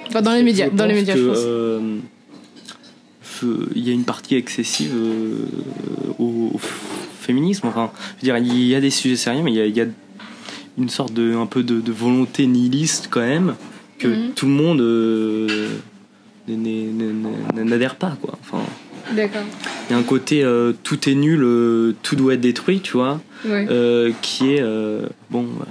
[0.08, 1.38] enfin, dans les médias, Je dans les pense médias, que, je pense.
[1.46, 1.98] euh,
[3.76, 5.46] Il y a une partie excessive euh,
[6.20, 6.60] au, au
[7.22, 7.68] féminisme.
[7.68, 9.76] Enfin, je veux dire, il y a des sujets sérieux, mais il y a, il
[9.78, 9.86] y a
[10.78, 13.56] une sorte de un peu de, de volonté nihiliste quand même
[14.00, 14.32] que Mhm.
[14.36, 15.70] tout le monde euh,
[16.48, 18.38] n'adhère pas, quoi.
[18.42, 18.64] Enfin,
[19.16, 19.42] D'accord.
[19.90, 22.94] il y a un côté euh, tout est nul, euh, tout doit être détruit, tu
[22.94, 23.66] vois, Ouais.
[23.70, 24.64] euh, qui est
[25.30, 25.44] bon.
[25.44, 25.66] moi,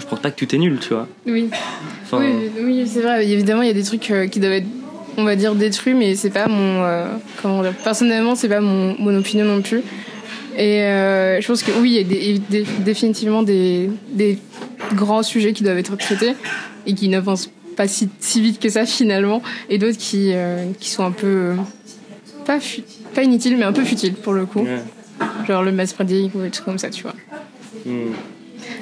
[0.00, 1.06] je pense pas que tout est nul, tu vois.
[1.26, 1.48] Oui.
[2.04, 3.28] Enfin, Oui, oui c'est vrai.
[3.28, 4.66] Évidemment, il y a des trucs qui doivent être,
[5.18, 6.82] on va dire, détruits, mais c'est pas mon.
[7.42, 9.82] comment dire Personnellement, c'est pas mon, mon opinion non plus.
[10.56, 10.80] Et
[11.40, 14.38] je pense que oui, il y a des- des- définitivement des, des
[14.94, 16.32] grands sujets qui doivent être traités
[16.86, 17.52] et qui n'avancent pas
[17.86, 21.52] si, si vite que ça finalement, et d'autres qui, euh, qui sont un peu.
[22.46, 22.58] pas,
[23.14, 24.60] pas inutiles, mais un peu futiles pour le coup.
[24.60, 24.82] ouais.
[25.46, 27.14] Genre le mass spreading ou des trucs comme ça, tu vois.
[27.86, 28.12] Hmm.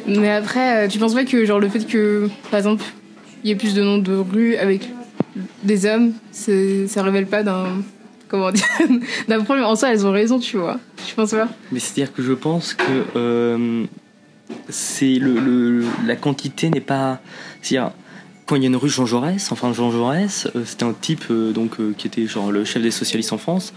[0.06, 2.84] Mais après, euh, tu penses pas que genre le fait que, par exemple,
[3.44, 4.88] il y ait plus de noms de rues avec
[5.62, 7.82] des hommes, c'est- ça révèle pas d'un
[8.28, 8.64] comment dire
[9.28, 9.64] d'un problème.
[9.66, 10.78] En soi, elles ont raison, tu vois.
[11.08, 11.48] Je pense pas?
[11.72, 12.84] Mais c'est-à-dire que je pense que
[13.16, 13.84] euh,
[14.68, 17.20] c'est le, le- la quantité n'est pas.
[17.62, 17.92] C'est-à-dire
[18.50, 21.22] quand il y a une rue Jean Jaurès, enfin Jean Jaurès, euh, c'était un type
[21.30, 23.72] euh, donc euh, qui était genre le chef des socialistes en France.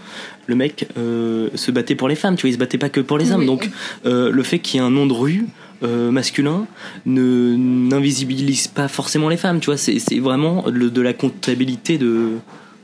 [0.48, 3.16] Le mec se battait pour les femmes, tu vois, il se battait pas que pour
[3.16, 3.42] les hommes.
[3.42, 3.46] Oui.
[3.46, 3.70] Donc
[4.04, 5.46] le fait qu'il y ait un nom de rue
[5.80, 6.66] masculin
[7.06, 9.76] ne n'invisibilise pas forcément les femmes, tu vois.
[9.78, 12.32] C'est c'est vraiment le- de la comptabilité de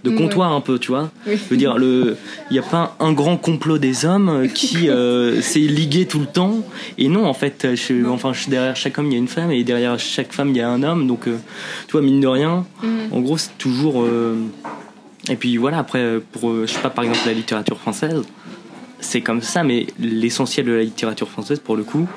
[0.04, 0.16] de Ouais.
[0.16, 1.10] comptoir un peu, tu vois.
[1.26, 1.36] Oui.
[1.36, 2.16] Je veux dire, le,
[2.50, 6.26] il n'y a pas un grand complot des hommes qui euh, s'est ligué tout le
[6.26, 6.58] temps.
[6.98, 9.50] Et non, en fait, je, enfin, je- derrière chaque homme, il y a une femme,
[9.50, 11.06] et derrière chaque femme, il y a un homme.
[11.06, 11.36] Donc, euh,
[11.86, 12.88] tu vois, mine de rien, Mhm.
[13.12, 14.02] en gros, c'est toujours.
[14.02, 14.36] euh,
[15.28, 18.22] Et puis voilà, après, pour, euh, je sais pas, par exemple, la littérature française,
[19.00, 22.08] c'est comme ça, mais l'essentiel de la littérature française, pour le coup,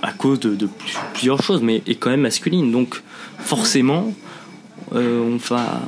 [0.00, 2.70] à cause de, de plus- plusieurs choses, mais est quand même masculine.
[2.70, 3.02] Donc,
[3.40, 4.12] forcément,
[4.92, 5.82] on va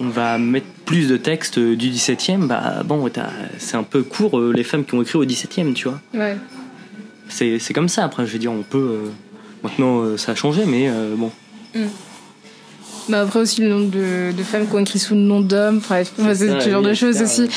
[0.00, 3.08] on va mettre plus de textes du 17e, bah bon,
[3.58, 6.00] c'est un peu court euh, les femmes qui ont écrit au 17e, tu vois.
[6.14, 6.36] Ouais.
[7.28, 8.78] C'est c'est comme ça, après, je veux dire, on peut.
[8.78, 9.08] euh,
[9.62, 11.30] maintenant, euh, ça a changé, mais euh, bon.
[13.08, 15.78] Bah après aussi le nombre de, de femmes qui ont écrit sous le nom d'hommes,
[15.78, 17.48] bref, Enfin, c'est ce genre de choses aussi ouais.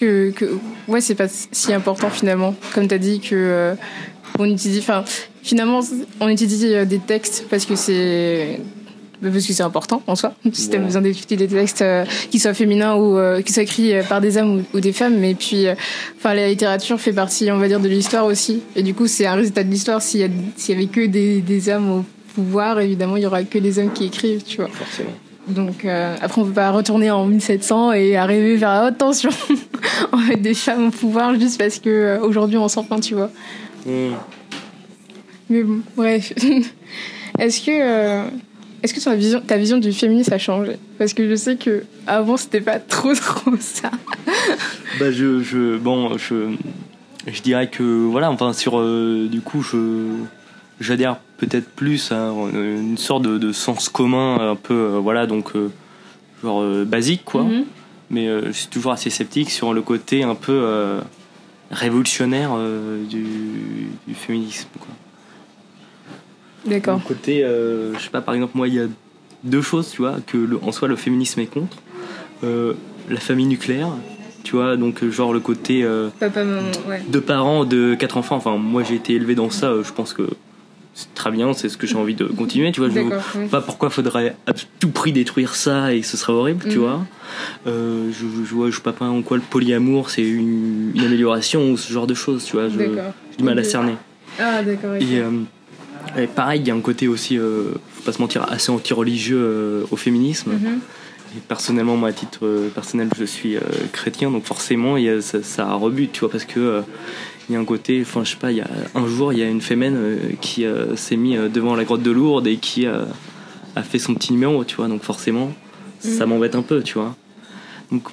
[0.00, 2.54] que, que ouais, c'est pas si important finalement.
[2.74, 3.74] Comme tu as dit que euh,
[4.38, 5.04] on utilise, enfin,
[5.42, 5.80] finalement,
[6.20, 8.60] on utilise euh, des textes parce que c'est
[9.22, 10.34] parce que c'est important en soi.
[10.52, 13.62] Si tu as besoin d'étudier des textes euh, qui soient féminins ou euh, qui soient
[13.62, 15.66] écrits par des hommes ou, des femmes, mais puis,
[16.16, 18.62] enfin, la littérature fait partie, on va dire, de l'histoire aussi.
[18.76, 20.02] Et du coup, c'est un résultat de l'histoire.
[20.02, 23.78] S'il y, avait que des, des hommes au pouvoir, évidemment, il y aura que des
[23.78, 24.68] hommes qui écrivent, tu vois.
[24.68, 25.10] Forcément.
[25.46, 29.28] Donc après on peut pas retourner en 1700 et arriver vers la haute tension
[30.12, 33.30] en fait des femmes au pouvoir juste parce que aujourd'hui on s'en plaint tu vois.
[33.84, 34.14] Hmm.
[35.48, 36.32] Mais bon, bref.
[37.38, 38.24] Est-ce que, euh,
[38.84, 40.76] est-ce que ta vision, ta vision du féminisme a changé?
[40.98, 43.90] Parce que je sais que avant c'était pas trop trop ça.
[45.00, 46.54] bah je, je, bon, je,
[47.26, 50.04] je dirais que voilà, enfin sur, euh, du coup, je,
[50.80, 55.52] j'adhère peut-être plus à une sorte de, sens commun, un peu, euh, voilà, donc
[56.42, 57.44] genre basique quoi.
[57.44, 57.64] Mm-hmm.
[58.10, 61.00] Mais je suis toujours assez sceptique sur le côté un peu
[61.70, 62.50] révolutionnaire
[63.08, 63.24] du,
[64.06, 64.88] du féminisme quoi.
[66.66, 67.02] D'accord.
[67.04, 68.86] Côté, euh, je sais pas, par exemple, moi, il y a
[69.42, 71.76] deux choses, tu vois, que le, en soi le féminisme est contre.
[72.42, 72.74] Euh,
[73.10, 73.90] la famille nucléaire,
[74.44, 75.86] tu vois, donc euh, genre le côté
[76.18, 77.02] Papa, maman, ouais.
[77.08, 78.36] deux parents, de quatre enfants.
[78.36, 80.26] Enfin, moi j'ai été élevé dans ça, je pense que
[80.94, 82.88] c'est très bien, c'est ce que j'ai envie de continuer, tu vois.
[82.88, 86.78] Je vois pas pourquoi faudrait à tout prix détruire ça et ce serait horrible, tu
[86.78, 86.84] mhm.
[86.84, 87.00] vois.
[87.66, 91.92] je, je vois, je sais pas en quoi le polyamour c'est une, amélioration ou ce
[91.92, 92.70] genre de choses, tu vois.
[92.70, 92.90] J'ai
[93.36, 93.96] du mal à cerner.
[94.38, 94.94] Ah, d'accord.
[94.94, 95.22] Et,
[96.16, 99.40] et pareil, il y a un côté aussi, euh, faut pas se mentir, assez anti-religieux
[99.40, 100.52] euh, au féminisme.
[100.52, 100.80] Mhm.
[101.36, 103.56] Et personnellement, moi, à titre euh, personnel, je suis
[103.92, 106.82] chrétien, donc forcément, y a, ça, ça, rebute, tu vois, parce que
[107.48, 109.38] il y a un côté, enfin, je sais pas, il y a un jour, il
[109.38, 110.64] y a une fémène qui
[110.96, 114.76] s'est mis devant la grotte de Lourdes et qui a fait son petit numéro, tu
[114.76, 115.52] vois, donc forcément,
[115.98, 116.32] ça mhm.
[116.32, 117.14] m'embête un peu, tu vois.
[117.92, 118.04] Donc,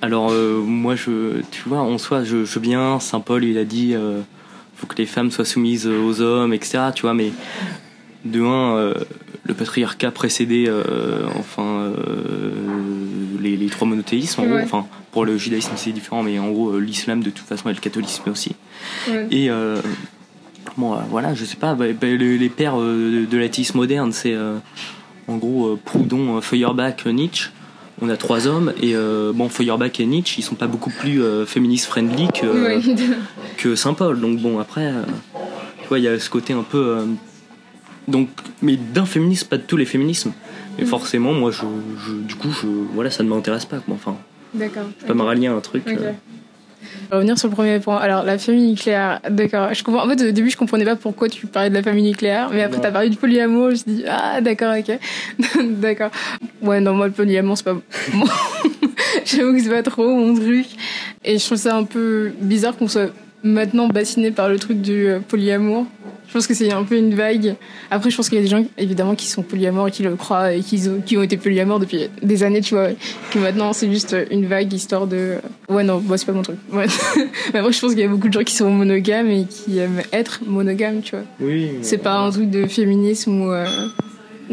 [0.00, 3.94] alors, moi, je, tu vois, en soi, je, je bien, Saint Paul, il a dit
[4.80, 6.78] faut que les femmes soient soumises aux hommes, etc.
[6.94, 7.32] Tu vois, mais
[8.24, 8.94] de un, euh,
[9.44, 12.52] le patriarcat précédait euh, enfin euh,
[13.40, 14.58] les, les, trois monothéismes en gros.
[14.58, 17.80] Enfin, pour le judaïsme c'est différent, mais en gros l'islam de toute façon et le
[17.80, 18.54] catholicisme aussi.
[19.30, 19.50] Et
[20.76, 24.36] bon, voilà, je sais pas, bah, bah, les, pères de, l'athéisme moderne, c'est
[25.26, 27.50] en gros Proudhon, Feuerbach, Nietzsche
[28.02, 31.22] on a trois hommes et euh, bon Feuerbach et Nietzsche ils sont pas beaucoup plus
[31.22, 32.80] euh, féministes friendly que,
[33.56, 35.02] que Saint Paul donc bon après euh,
[35.82, 36.98] tu vois il y a ce côté un peu
[38.08, 38.28] donc
[38.62, 40.32] mais d'un féminisme pas de tous les féminismes.
[40.78, 40.88] Mais mm.
[40.88, 41.64] forcément moi je,
[42.12, 43.94] du coup je voilà ça ne m'intéresse pas quoi.
[43.94, 44.16] Enfin
[44.54, 44.84] d'accord.
[45.00, 45.84] je peux me rallier à un truc
[47.12, 47.98] revenir sur le premier point.
[47.98, 49.72] Alors, la famille nucléaire, d'accord.
[49.74, 50.04] Je comprends.
[50.04, 52.62] En fait, au début, je comprenais pas pourquoi tu parlais de la famille nucléaire, mais
[52.62, 53.66] après, tu as parlé du polyamour.
[53.66, 54.98] Je me suis dit, ah, d'accord, ok.
[55.80, 56.10] d'accord.
[56.62, 57.76] Ouais, non, moi, le polyamour, c'est pas.
[59.24, 60.66] J'avoue que c'est pas trop mon truc.
[61.24, 63.10] Et je trouve ça un peu bizarre qu'on soit
[63.42, 65.86] maintenant bassiné par le truc du euh, polyamour.
[66.30, 67.56] Je pense que c'est un peu une vague.
[67.90, 70.14] Après, je pense qu'il y a des gens, évidemment, qui sont polyamores et qui le
[70.14, 72.90] croient et qui ont, qui ont été polyamores depuis des années, tu vois.
[73.32, 75.38] Que maintenant, c'est juste une vague histoire de.
[75.68, 76.58] Ouais, non, moi, c'est pas mon truc.
[76.72, 76.84] Mais
[77.58, 80.02] après, je pense qu'il y a beaucoup de gens qui sont monogames et qui aiment
[80.12, 81.24] être monogames, tu vois.
[81.40, 81.72] Oui.
[81.82, 83.50] C'est pas un truc de féminisme ou.
[83.50, 83.66] Euh,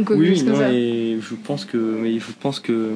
[0.10, 1.78] oui, non, et je pense que.
[1.78, 2.94] Mais je pense que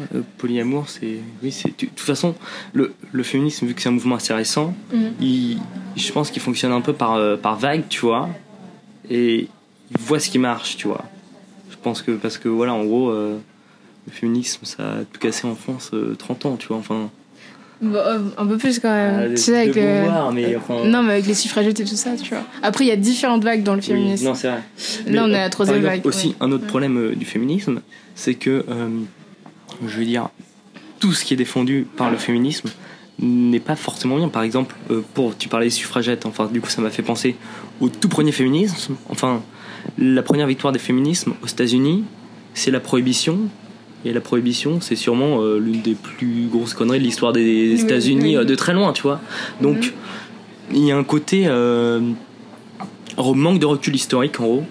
[0.00, 1.18] euh, polyamour, c'est.
[1.42, 1.68] Oui, c'est.
[1.68, 2.34] De toute façon,
[2.72, 5.12] le, le féminisme, vu que c'est un mouvement assez récent, mhm.
[5.20, 5.58] il,
[5.96, 8.28] je pense qu'il fonctionne un peu par, euh, par vague, tu vois.
[9.08, 9.48] Et
[9.90, 11.04] il voit ce qui marche, tu vois.
[11.70, 13.38] Je pense que, parce que, voilà, en gros, euh,
[14.06, 16.78] le féminisme, ça a tout cassé en France 30 ans, tu vois.
[16.78, 17.10] Enfin.
[17.82, 19.20] un peu plus quand même.
[19.26, 22.44] Ah, tu sais, avec mais Non, mais avec les suffragettes et tout ça, tu vois.
[22.62, 24.24] Après, il y a différentes vagues dans le féminisme.
[24.24, 24.62] non, c'est vrai.
[25.06, 26.04] Là, on est à la troisième vague.
[26.04, 27.80] Aussi, un autre problème du féminisme,
[28.16, 28.64] c'est que
[29.86, 30.28] je veux dire,
[31.00, 32.70] tout ce qui est défendu par le féminisme
[33.18, 34.28] n'est pas forcément bien.
[34.28, 37.36] Par exemple, euh, pour tu parlais des suffragettes, enfin du coup ça m'a fait penser
[37.80, 38.96] au tout premier féminisme.
[39.08, 39.42] Enfin,
[39.98, 42.04] la première victoire des féminismes aux États-Unis,
[42.54, 43.38] c'est la prohibition.
[44.06, 48.36] Et la prohibition, c'est sûrement euh, l'une des plus grosses conneries de l'histoire des États-Unis
[48.36, 49.20] euh, de très loin, tu vois.
[49.62, 49.92] Donc, mhm.
[50.72, 51.48] il y a un côté
[53.18, 54.64] manque de recul historique en gros.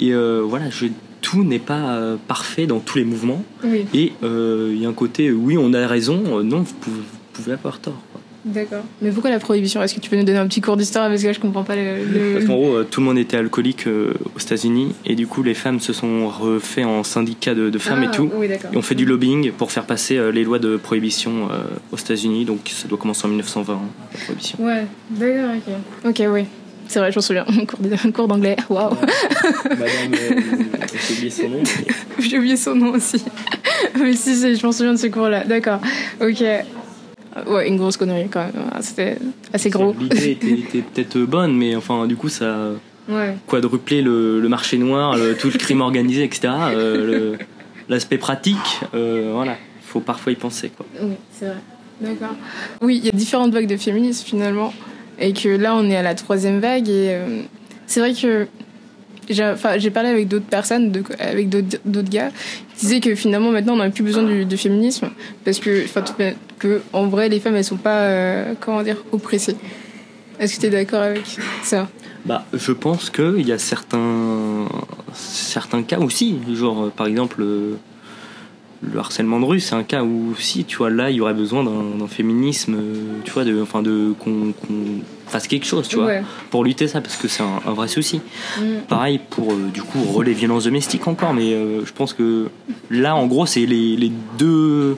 [0.00, 0.86] Et voilà, je
[1.20, 3.44] tout n'est pas euh, parfait dans tous les mouvements.
[3.94, 7.52] Et euh, il y a un côté, oui, on a raison, euh, non, vous pouvez,
[7.52, 8.00] avoir tort.
[8.42, 8.82] D'accord.
[9.02, 9.82] Mais pourquoi la prohibition?
[9.82, 11.08] Est-ce que tu peux nous donner un petit cours d'histoire?
[11.08, 12.32] Parce que là, je comprends pas le.
[12.32, 15.78] Parce qu'en gros, tout le monde était alcoolique aux États-Unis et du coup, les femmes
[15.78, 18.30] se sont refait en syndicat de, femmes et ah, tout.
[18.34, 21.48] Oui, et on fait du lobbying pour faire passer les lois de prohibition
[21.92, 22.46] aux États-Unis.
[22.46, 23.78] Donc, ça doit commencer en 1920,
[24.14, 24.58] la prohibition.
[24.58, 25.56] Ouais, d'accord,
[26.04, 26.08] ok.
[26.08, 26.44] Ok, oui.
[26.90, 27.46] C'est vrai, je m'en souviens.
[28.04, 28.56] Un cours, d'anglais.
[28.68, 28.90] Waouh.
[29.64, 30.40] Madame, euh,
[30.98, 31.62] j'ai oublié son nom.
[32.18, 33.24] j'ai oublié son nom aussi.
[33.96, 35.44] Mais si, si, je m'en souviens de ce cours-là.
[35.44, 35.78] D'accord.
[36.20, 36.42] Ok.
[37.46, 38.52] Ouais, une grosse connerie quand même.
[38.72, 39.18] Ah, C'était
[39.52, 39.94] assez gros.
[40.00, 42.70] L'idée était, était peut-être bonne, mais enfin, du coup, ça
[43.08, 43.36] Ouais.
[43.46, 46.48] quadruplé le, le marché noir, le- tout le crime organisé, etc.
[46.74, 47.36] Euh,
[47.88, 50.86] L'aspect pratique, euh, voilà, faut parfois y penser, quoi.
[51.00, 51.56] Oui, c'est vrai.
[52.00, 52.34] D'accord.
[52.82, 54.72] Oui, il y a différentes vagues de féminisme finalement.
[55.20, 56.88] Et que là, on est à la troisième vague.
[56.88, 57.42] Et euh,
[57.86, 58.46] c'est vrai que
[59.28, 62.30] j'ai parlé avec d'autres personnes, avec d'autres gars,
[62.76, 65.10] qui disaient que finalement, maintenant, on n'a plus besoin du, féminisme.
[65.44, 65.84] Parce que,
[66.92, 69.56] en vrai, les femmes, elles sont pas, euh, comment dire, oppressées.
[70.38, 71.22] Est-ce que tu es d'accord avec
[71.62, 71.88] ça?
[72.24, 74.66] Bah, je pense qu'il y a certains,
[75.14, 77.76] certains cas aussi, genre par exemple euh,
[78.82, 81.34] le harcèlement de rue, c'est un cas où si, tu vois, là, il y aurait
[81.34, 84.54] besoin d'un féminisme, euh, tu vois, de, enfin, de qu'on
[85.26, 86.22] fasse quelque chose, tu vois, Ouais.
[86.50, 88.20] pour lutter ça, parce que c'est un, un vrai souci.
[88.58, 88.62] Mm.
[88.88, 92.48] Pareil pour, euh, du coup, les violences domestiques encore, mais euh, je pense que
[92.90, 94.96] là, en gros, c'est les, les deux,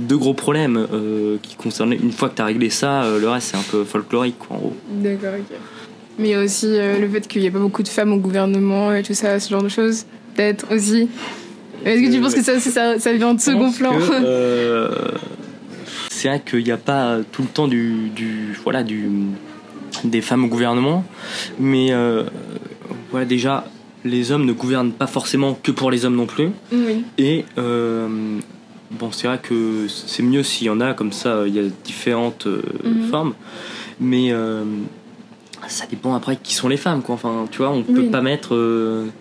[0.00, 1.92] deux gros problèmes euh, qui concernent.
[1.92, 4.60] Une fois que tu as réglé ça, le reste, c'est un peu folklorique, quoi, en
[4.60, 4.76] gros.
[4.96, 5.56] D'accord, ok.
[6.18, 8.18] Mais il y a aussi le fait qu'il n'y a pas beaucoup de femmes au
[8.18, 10.04] gouvernement et tout ça, ce genre de choses.
[10.34, 11.08] Peut-être aussi.
[11.84, 14.90] Est-ce que tu penses que ça, ça, ça vient de second plan euh,
[16.10, 19.08] c'est vrai qu'il n'y a pas tout le temps du, du voilà du
[20.04, 21.04] des femmes au gouvernement,
[21.58, 22.24] mais euh,
[23.10, 23.64] voilà déjà
[24.04, 26.50] les hommes ne gouvernent pas forcément que pour les hommes non plus.
[26.72, 27.04] Oui.
[27.18, 28.06] Et euh,
[28.90, 31.44] bon, c'est vrai que c'est mieux s'il y en a comme ça.
[31.46, 33.08] Il y a différentes euh, Mhm.
[33.10, 33.34] formes,
[33.98, 34.30] mais
[35.68, 37.14] ça dépend après qui sont les femmes quoi.
[37.14, 38.10] Enfin, tu vois, on peut Oui.
[38.10, 38.54] pas mettre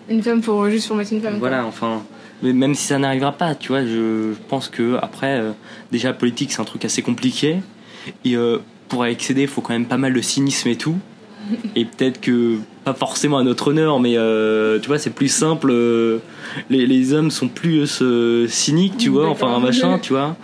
[0.10, 1.40] Une femme pour juste pour mettre une femme.
[1.40, 1.50] quoi.
[1.50, 2.02] voilà, enfin,
[2.42, 5.52] mais même si ça n'arrivera pas, tu vois, je, pense que après, euh,
[5.92, 7.58] déjà, la politique, c'est un truc assez compliqué.
[8.26, 10.98] Et euh, pour y accéder, il faut quand même pas mal de cynisme et tout.
[11.76, 15.74] Et peut-être que, pas forcément à notre honneur, mais euh, tu vois, c'est plus simple.
[16.70, 18.04] les, les hommes sont plus
[18.48, 20.36] cyniques, tu vois, enfin, un machin, tu vois,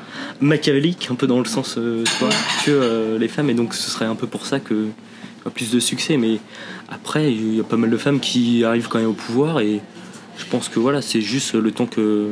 [0.42, 2.30] machiavélique, un peu dans le sens, tu vois,
[2.66, 3.50] que les femmes.
[3.50, 4.88] Et donc, ce serait un peu pour ça que
[5.52, 6.18] plus de succès.
[6.18, 6.40] Mais
[6.90, 9.82] après, il y a pas mal de femmes qui arrivent quand même au pouvoir et
[10.38, 12.30] je pense que voilà, c'est juste le temps que.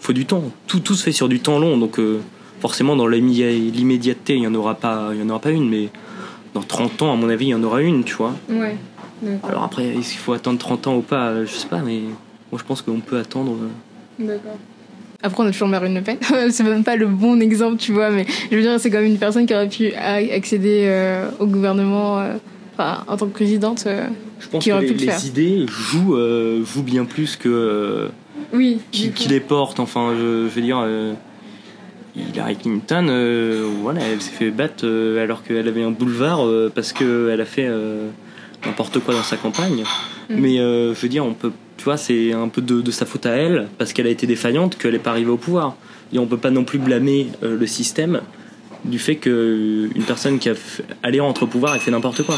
[0.00, 0.42] faut du temps.
[0.66, 2.20] Tout, tout se fait sur du temps long, donc euh,
[2.60, 5.68] forcément, dans l'immédiat- l'immédiateté, il n'y en, aura pas- il y en aura pas une,
[5.68, 5.88] mais
[6.54, 8.34] dans 30 ans, à mon avis, il y en aura une, tu vois.
[8.48, 8.76] Ouais.
[9.42, 12.00] Alors après, est-ce qu'il faut attendre 30 ans ou pas euh, Je sais pas, mais
[12.52, 13.52] moi je pense qu'on peut attendre.
[14.20, 14.58] euh, D'accord.
[15.22, 16.18] Après, on a toujours Marine Le Pen.
[16.50, 19.10] c'est même pas le bon exemple, tu vois, mais je veux dire, c'est quand même
[19.10, 22.34] une personne qui aurait pu accéder euh, au gouvernement euh,
[22.76, 23.84] enfin, en tant que présidente.
[23.86, 24.06] euh.
[24.40, 25.24] Je pense Qui que aurait les, pu le les faire.
[25.26, 27.48] idées jouent, euh, jouent bien plus que.
[27.48, 28.08] euh,
[28.52, 28.80] Oui.
[28.92, 29.80] qui, les porte.
[29.80, 30.84] Enfin, je, je veux dire,
[32.16, 36.70] Hillary Clinton, euh, voilà, elle s'est fait battre euh, alors qu'elle avait un boulevard euh,
[36.72, 37.68] parce qu'elle a fait
[38.64, 39.82] n'importe quoi dans sa campagne.
[40.30, 40.34] Mm.
[40.38, 43.26] Mais je veux dire, on peut, tu vois, c'est un peu de, de sa faute
[43.26, 45.76] à elle parce qu'elle a été défaillante qu'elle n'est pas arrivée au pouvoir.
[46.12, 48.20] Et on peut pas non plus blâmer le système
[48.84, 50.54] du fait qu'une personne qui a
[51.02, 52.36] allé entre pouvoir ait fait n'importe quoi.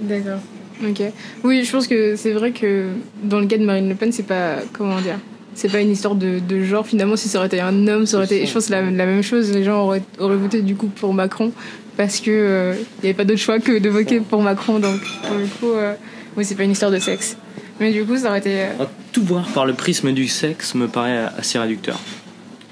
[0.00, 0.40] D'accord.
[0.84, 1.02] Ok.
[1.44, 2.88] Oui, je pense que c'est vrai que
[3.22, 5.18] dans le cas de Marine Le Pen, c'est pas comment dire,
[5.54, 6.86] c'est pas une histoire de, de genre.
[6.86, 9.22] Finalement, si ça aurait été un homme, ça aurait été, je pense la, la même
[9.22, 9.52] chose.
[9.52, 11.52] Les gens auraient, auraient voté du coup pour Macron
[11.96, 14.80] parce que euh, il y avait pas d'autre choix que de voter pour Macron.
[14.80, 15.94] Donc pour le coup, euh,
[16.36, 17.36] oui, c'est pas une histoire de sexe.
[17.78, 18.62] Mais du coup, ça aurait été.
[18.62, 22.00] euh, Tout voir par le prisme du sexe me paraît assez réducteur.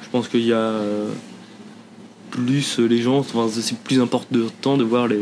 [0.02, 1.08] Je pense qu'il y a euh,
[2.30, 5.20] plus euh, les gens, enfin, c'est plus important de voir les,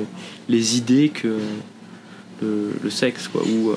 [0.48, 1.28] les idées que
[2.42, 3.42] le, le sexe, quoi.
[3.42, 3.76] Ou, euh,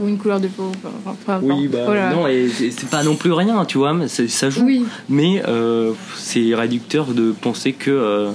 [0.00, 0.72] ou une couleur de peau.
[1.06, 2.12] Enfin, oui, bah Voilà.
[2.12, 4.64] non, et c'est pas non plus rien, tu vois, mais ça joue.
[4.64, 4.84] Oui.
[5.08, 8.30] Mais euh, c'est réducteur de penser que euh,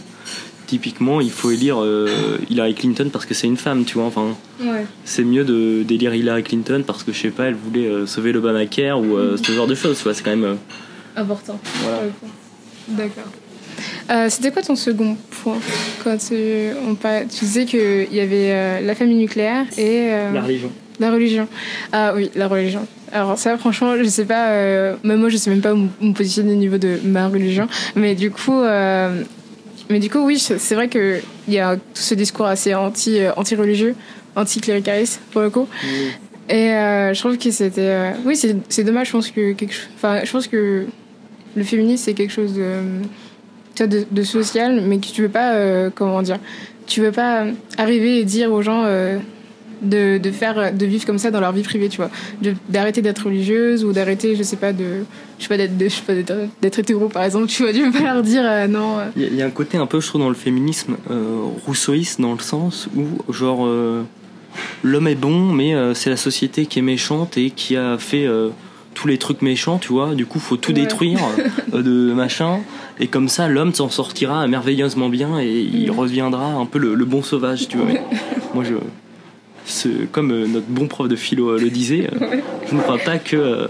[0.67, 4.05] typiquement il faut élire euh, Hillary Clinton parce que c'est une femme, tu vois.
[4.05, 4.85] Enfin, Ouais.
[5.05, 8.99] c'est mieux de d'élire Hillary Clinton parce que je sais pas, elle voulait sauver l'Obamacare
[8.99, 10.13] ou ce genre de choses, tu vois.
[10.13, 10.57] C'est quand même.
[11.15, 11.59] Important.
[11.83, 11.99] Voilà.
[12.87, 13.23] D'accord.
[14.09, 15.57] Euh, C'était quoi ton second point
[16.03, 16.35] quand tu,
[16.87, 20.71] on par- tu disais qu'il y avait euh, la famille nucléaire et euh, La religion.
[20.99, 21.47] la religion.
[21.91, 22.85] Ah oui, la religion.
[23.11, 24.49] Alors ça, franchement, je sais pas.
[24.51, 27.67] euh, même moi, je sais même pas où me positionner au niveau de ma religion.
[27.95, 29.23] Mais du coup, euh,
[29.89, 33.19] mais du coup, oui, c'est vrai que il y a tout ce discours assez anti
[33.19, 33.95] euh, anti-religieux,
[34.35, 35.67] anti-cléricaliste pour le coup.
[36.49, 37.81] Et euh, je trouve que c'était.
[37.81, 38.35] euh, oui,
[38.69, 39.07] c'est dommage.
[39.07, 39.73] Je pense que quelque.
[39.95, 40.85] Enfin, je pense que
[41.55, 42.75] le féminisme c'est quelque chose de,
[43.83, 45.53] tu de, de social, mais que tu veux pas.
[45.53, 46.37] euh, comment dire
[46.87, 47.45] Tu veux pas
[47.77, 48.83] arriver et dire aux gens.
[48.85, 49.17] euh,
[49.81, 52.09] de, de faire de vivre comme ça dans leur vie privée tu vois
[52.67, 55.05] d'arrêter d'être religieuse ou d'arrêter je sais pas de
[55.37, 58.21] je sais pas d'être d'être d'être hétéro par exemple tu vois tu veux pas leur
[58.21, 60.19] dire euh, non Il y, a- il y a un côté un peu, je trouve,
[60.19, 60.97] dans le féminisme
[61.65, 63.65] rousseauiste, dans le sens où, genre,
[64.83, 68.27] l'homme est bon, mais c'est la société qui est méchante et qui a fait
[68.95, 70.13] tous les trucs méchants, tu vois.
[70.15, 70.81] Du coup, faut tout Ouais.
[70.81, 71.19] détruire
[71.73, 72.59] euh, de machin.
[72.99, 75.97] Et comme ça, l'homme s'en sortira merveilleusement bien et il Mhm.
[75.99, 77.87] reviendra un peu le, le bon sauvage, tu vois.
[78.53, 78.75] Moi, je.
[80.11, 82.37] comme euh, notre bon prof de philo euh, le disait, euh,
[82.69, 83.67] je ne crois pas que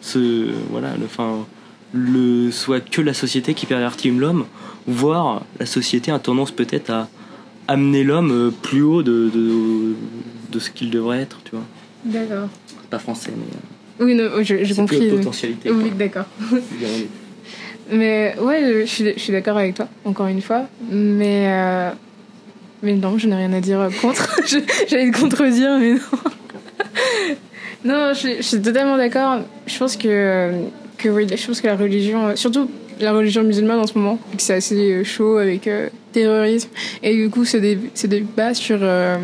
[0.00, 1.44] ce, voilà, le, enfin,
[1.92, 4.46] le, soit que la société qui pervertit l'homme,
[4.86, 7.08] voire la société a tendance peut-être à
[7.68, 9.94] amener l'homme plus haut de, de,
[10.52, 11.64] de ce qu'il devrait être, tu vois.
[12.04, 12.48] D'accord.
[12.90, 14.98] Pas français, mais Oui, non, j'ai c'est compris.
[15.10, 15.70] que potentialité.
[15.70, 16.24] Oui, d'accord.
[17.90, 20.66] Mais ouais, je suis, d'accord avec toi, encore une fois.
[20.90, 21.90] Mais, euh,
[22.82, 24.40] mais non, je n'ai rien à dire contre.
[24.88, 26.00] J'allais te contredire, mais non.
[27.84, 29.40] non, je, suis- totalement d'accord.
[29.66, 30.50] Je pense que,
[30.98, 32.68] que je pense que la religion, surtout
[33.00, 36.70] la religion musulmane en ce moment, c'est assez euh, chaud avec euh, terrorisme,
[37.02, 39.16] et du coup dé, se débat sur euh,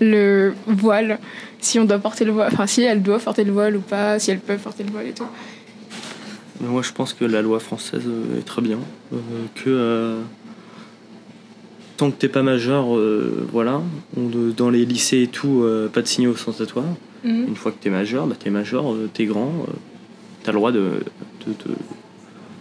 [0.00, 1.18] le voile,
[1.60, 4.18] si on doit porter le voile, enfin si elle doit porter le voile ou pas,
[4.18, 5.26] si elles peuvent porter le voile et tout.
[6.60, 8.78] Mais moi, je pense que la loi française euh, est très bien.
[9.12, 9.16] euh,
[9.54, 10.20] que euh,
[11.96, 13.80] tant que t'es pas majeur, euh, voilà,
[14.16, 16.84] on- dans les lycées et tout, euh, pas de signaux ostentatoires.
[17.24, 17.46] Mhm.
[17.48, 19.52] Une fois que t'es majeur, bah, t'es majeur, t'es grand,
[20.44, 20.78] t'as le droit de,
[21.46, 21.52] de,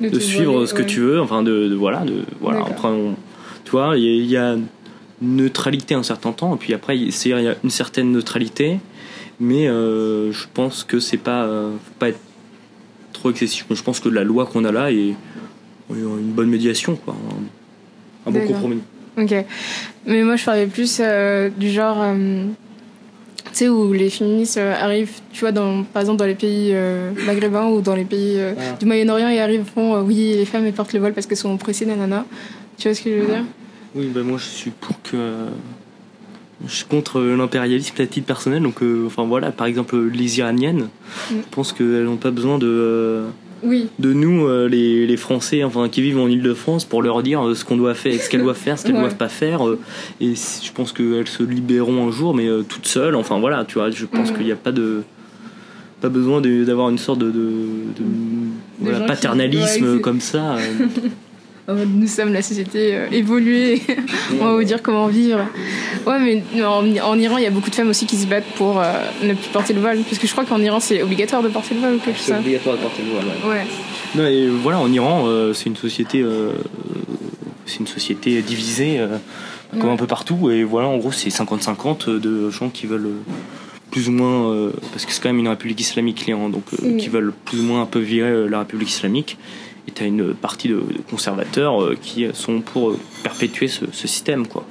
[0.01, 0.85] de- de te suivre ce que ouais.
[0.87, 1.19] tu veux.
[1.21, 2.61] Enfin, de, voilà, de voilà.
[2.61, 3.15] Après, on-
[3.65, 4.55] tu vois, il y, a- il y a
[5.21, 8.79] neutralité un certain temps, et puis après, il y a une certaine neutralité,
[9.39, 12.19] mais euh, je pense que c'est pas, euh, faut pas être
[13.17, 13.65] trop excessif.
[13.69, 15.13] Je pense que la loi qu'on a là est
[15.89, 18.81] une bonne médiation, quoi, un, un bon compromis.
[19.17, 19.33] Ok.
[20.05, 21.97] Mais moi, je parlais plus euh, du genre.
[22.01, 22.45] euh,
[23.53, 26.69] tu sais, où les féministes euh, arrivent, tu vois, dans, par exemple, dans les pays
[26.73, 28.73] euh, maghrébins ou dans les pays euh, Ah.
[28.79, 31.37] du Moyen-Orient, ils arrivent, font euh, oui, les femmes elles portent le voile parce qu'elles
[31.37, 32.25] sont oppressées, nanana.
[32.77, 33.43] Tu vois ce que je veux dire?
[33.95, 35.17] Oui, bah moi je suis pour que.
[36.65, 40.87] Je suis contre l'impérialisme à titre personnel, donc euh, enfin voilà, par exemple les Iraniennes,
[41.31, 41.35] Mm.
[41.35, 43.27] je pense qu'elles n'ont pas besoin de, euh,
[43.63, 43.89] Oui.
[43.99, 47.53] de nous, euh, les, les Français, enfin qui vivent en Ile-de-France, pour leur dire euh,
[47.55, 49.01] ce qu'on doit faire, ce qu'elles doivent faire, ce qu'elles Ouais.
[49.01, 49.79] doivent pas faire, euh,
[50.21, 53.89] et je pense qu'elles se libéreront un jour, mais toutes seules, enfin voilà, tu vois,
[53.91, 54.35] je pense Mm.
[54.35, 55.03] qu'il n'y a pas de.
[55.99, 58.03] Pas besoin d'avoir une sorte de, de, de-
[58.79, 60.57] voilà, qui- paternalisme ouais, comme ça.
[61.75, 63.81] mode, Nous sommes la société euh, évoluée,
[64.39, 65.39] on va vous dire comment vivre.
[66.05, 66.19] Ouais,
[66.53, 68.79] mais en, en Iran, il y a beaucoup de femmes aussi qui se battent pour
[68.79, 68.85] euh,
[69.23, 69.99] ne plus porter le voile.
[69.99, 72.27] Parce que je crois qu'en Iran, c'est obligatoire de porter le voile ou quelque chose
[72.27, 73.25] C'est obligatoire de porter le voile,
[73.55, 73.65] ouais.
[74.15, 76.51] Non, et voilà, en Iran, euh, c'est une société, euh,
[77.65, 79.17] c'est une société divisée, euh,
[79.71, 79.89] comme Ouais.
[79.91, 80.49] un peu partout.
[80.49, 83.33] Et voilà, en gros, c'est 50-50 de gens qui veulent euh,
[83.91, 86.93] plus ou moins, euh, parce que c'est quand même une république islamique, l'Iran, donc euh,
[86.93, 86.97] Mm.
[86.97, 89.37] qui veulent plus ou moins un peu virer euh, la république islamique.
[89.87, 94.07] Et t'as une partie de, de conservateurs euh, qui sont pour euh, perpétuer ce, ce
[94.07, 94.65] système, quoi.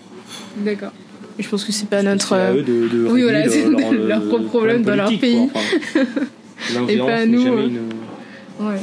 [0.58, 0.92] D'accord.
[1.38, 2.28] Et Je pense que c'est pas notre.
[2.28, 4.82] C'est à euh, eux de, de oui, voilà, leur- c'est leur, leur euh, propre problème
[4.82, 5.48] dans leur pays.
[5.52, 5.60] quoi.
[5.94, 6.00] Enfin,
[6.74, 7.66] l'ingérence pas à nous, jamais euh.
[7.68, 8.76] une- Ouais,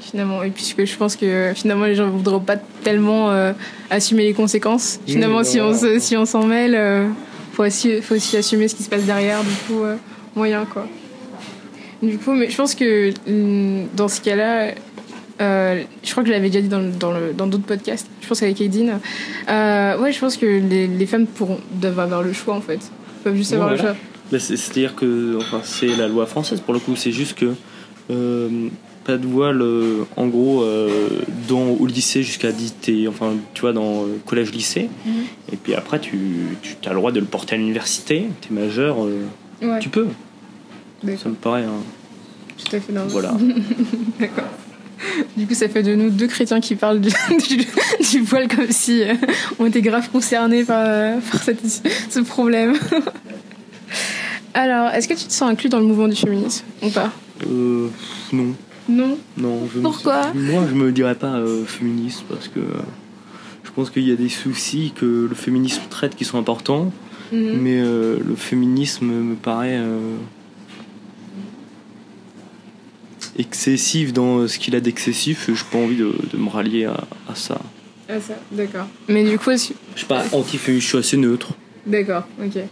[0.00, 0.42] finalement.
[0.42, 3.52] Et puisque je pense que euh, finalement les gens voudront pas tellement euh,
[3.90, 4.98] assumer les conséquences.
[5.06, 7.06] Finalement, si, on se- si on s'en mêle, euh,
[7.52, 9.42] faut, aussi, faut aussi assumer ce qui se passe derrière.
[9.42, 9.96] Du coup, euh,
[10.34, 10.86] moyen quoi.
[12.02, 14.72] Du coup, mais je pense que hum, dans ce cas-là,
[15.40, 18.26] euh, je crois que je l'avais déjà dit dans, dans, le, dans d'autres podcasts, je
[18.28, 18.98] pense avec Aidine.
[19.48, 22.80] Euh, ouais, je pense que les, les femmes pourront, doivent avoir le choix en fait.
[23.20, 23.82] Ils peuvent juste avoir voilà.
[23.82, 23.88] le
[24.30, 24.38] choix.
[24.38, 27.54] C'est- C'est-à-dire que enfin, c'est la loi française pour le coup, c'est juste que
[28.10, 28.68] euh,
[29.04, 29.62] pas de voile
[30.16, 30.64] en gros
[31.48, 35.12] dans, au lycée jusqu'à 10, t'es- enfin tu vois dans euh, collège-lycée, Mhm.
[35.52, 36.18] et puis après tu,
[36.62, 38.98] tu as le droit de le porter à l'université, t'es majeur,
[39.62, 40.06] Ouais, tu peux.
[41.02, 41.20] D'accord.
[41.22, 41.64] Ça me paraît.
[41.64, 41.82] hein,
[42.58, 43.10] tout à fait normal.
[43.12, 43.32] voilà.
[44.20, 44.44] D'accord.
[45.36, 47.08] Du coup, ça fait de nous deux chrétiens qui parlent du,
[47.48, 47.56] du,
[48.10, 49.14] du voile comme si euh,
[49.58, 51.60] on était grave concernés par, euh, par cette-
[52.10, 52.74] ce problème.
[54.54, 57.12] Alors, est-ce que tu te sens inclus dans le mouvement du féminisme ou pas
[57.48, 57.88] Euh,
[58.32, 58.54] non,
[58.88, 59.68] Non non.
[59.72, 62.60] Je me- Pourquoi Moi, je me dirais pas euh, féministe parce que
[63.64, 66.92] je pense qu'il y a des soucis que le féminisme traite qui sont importants.
[67.32, 67.58] Mhm.
[67.62, 70.16] Mais le féminisme me paraît euh,
[73.40, 75.48] excessif dans ce qu'il a d'excessif.
[75.48, 77.60] et J'ai pas envie de, de me rallier à, à ça.
[78.08, 78.86] Ah, ça, d'accord.
[79.08, 81.52] Mais du coup, Je suis pas anti-féministe, je suis assez neutre.
[81.86, 82.62] d'accord, ok.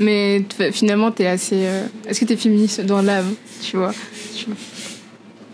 [0.00, 1.56] Mais finalement, t'es assez.
[1.66, 3.32] euh, Est-ce que t'es féministe dans l'âme,
[3.62, 3.92] tu vois?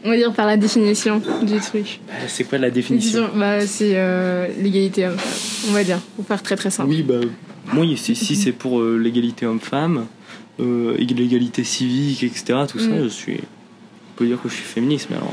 [0.07, 2.01] On va dire par la définition du truc.
[2.28, 3.30] C'est quoi la définition?
[3.34, 6.90] Bah, c'est euh, l'égalité homme-femme, on va dire, pour faire très très simple.
[6.90, 7.20] Oui, bah,
[7.72, 10.05] moi, si, si c'est pour euh, l'égalité homme-femme,
[10.61, 13.05] euh, l'égalité civique, etc., tout ça, Mm.
[13.05, 13.40] je suis.
[14.14, 15.32] On peut dire que je suis féministe, mais alors.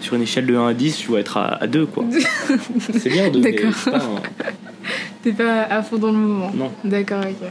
[0.00, 2.04] Sur une échelle de 1 à 10, je dois être à, à 2, quoi.
[2.98, 3.72] c'est bien 2, mais D'accord.
[5.22, 6.70] T'es pas à fond dans le mouvement Non.
[6.84, 7.48] D'accord, ok.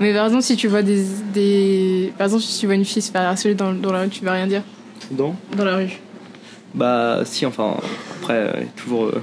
[0.00, 2.12] Mais par exemple, si tu vois des, des...
[2.18, 4.22] Par exemple, si tu vois une fille se faire harceler dans, dans la rue, tu
[4.24, 4.62] vas rien dire?
[5.10, 5.34] Dans?
[5.56, 5.92] Dans la rue.
[6.74, 7.76] Bah, si, enfin,
[8.20, 9.06] après, euh, toujours.
[9.06, 9.22] euh,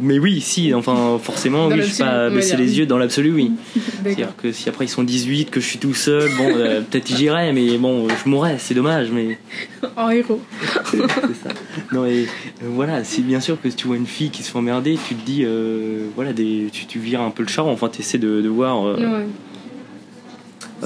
[0.00, 3.32] Mais oui, si, enfin, forcément, Dans oui, je vais pas baisser les yeux dans l'absolu,
[3.32, 3.52] oui.
[4.02, 7.14] C'est-à-dire que si après ils sont 18, que je suis tout seul, bon, euh, peut-être
[7.14, 9.38] j'irai, mais bon, je mourrais, c'est dommage, mais.
[9.96, 10.40] En héros.
[10.90, 11.50] C'est ça.
[11.92, 14.50] Non, et euh, voilà, c'est bien sûr que si tu vois une fille qui se
[14.50, 17.66] fait emmerder, tu te dis, euh, voilà, des, tu, tu vires un peu le char,
[17.66, 18.84] enfin, tu essaies de, de voir.
[18.84, 19.26] Ouais.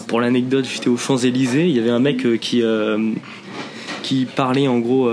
[0.08, 2.62] Pour l'anecdote, j'étais aux Champs-Élysées, il y avait un mec qui,
[4.02, 5.10] qui parlait en gros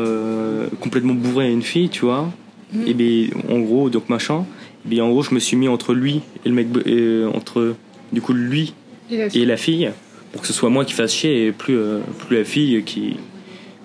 [0.81, 2.29] complètement bourré à une fille, tu vois.
[2.73, 2.87] Mhm.
[2.87, 4.45] Et bien, en gros, donc machin.
[4.85, 7.75] Et bien, en gros, je me suis mis entre lui et le mec, euh, entre
[8.11, 8.73] du coup lui
[9.11, 9.91] Et la et la fille,
[10.31, 13.15] pour que ce soit moi qui fasse chier et plus, euh, plus la fille qui.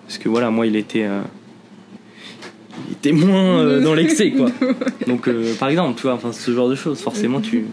[0.06, 1.04] Parce que voilà, moi, il était.
[1.04, 1.20] euh,
[2.88, 4.48] il était moins euh, dans l'excès, quoi.
[5.06, 7.64] Donc, euh, par exemple, tu vois, enfin, ce genre de choses, forcément, tu,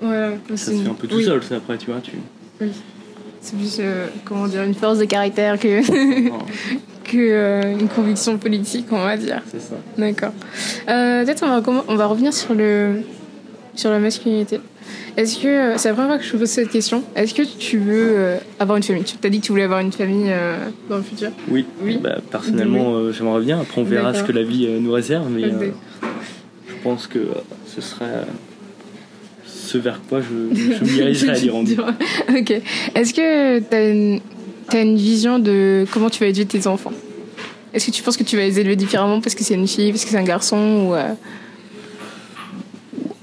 [0.00, 0.30] Voilà.
[0.50, 1.24] ça c'est se fait un peu tout oui.
[1.24, 2.00] seul, ça, après, tu vois.
[2.00, 2.12] Tu...
[3.40, 6.38] C'est plus, euh, comment dire, une force de caractère que, Non,
[7.12, 9.42] que euh, une conviction politique, on va dire.
[9.50, 9.74] c'est ça.
[9.98, 10.32] D'accord.
[10.88, 13.02] Euh, Peut-être on va, on va revenir sur, le,
[13.74, 14.60] sur la masculinité.
[15.16, 17.42] Est-ce que, euh, c'est la première fois que je te pose cette question, est-ce que
[17.42, 19.04] tu veux euh, avoir une famille?
[19.04, 20.56] Tu t'as dit que tu voulais avoir une famille euh,
[20.88, 21.30] dans le futur?
[21.48, 21.98] Oui, Oui.
[22.02, 23.60] Bah, personnellement, euh, j'aimerais bien.
[23.60, 27.20] Après, on verra ce que la vie nous réserve, mais je pense que
[27.66, 28.24] ce serait
[29.46, 31.76] ce vers quoi je, je me dirigerais à l'Irandu.
[32.28, 32.50] ok.
[32.94, 34.20] Est-ce que tu as une,
[34.68, 36.92] t'as une vision de comment tu vas élever tes enfants
[37.74, 39.90] Est-ce que tu penses que tu vas les élever différemment parce que c'est une fille,
[39.92, 41.12] parce que c'est un garçon ou, euh,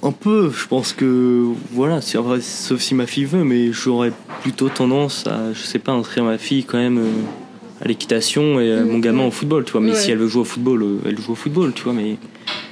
[0.02, 4.70] Un peu, je pense que voilà, vrai, sauf si ma fille veut, mais j'aurais plutôt
[4.70, 8.86] tendance à, je sais pas, inscrire ma fille quand même euh, à l'équitation et euh,
[8.86, 9.82] mon gamin au football, tu vois.
[9.82, 9.98] Mais Ouais.
[9.98, 11.94] si elle veut jouer au football, elle joue au football, tu vois.
[11.94, 12.16] Mais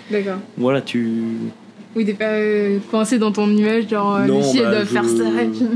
[0.09, 0.37] D'accord.
[0.57, 1.09] voilà, tu.
[1.95, 5.05] Oui, t'es pas euh, coincé dans ton image, genre filles elles bah, doivent je- faire
[5.09, 5.23] ça.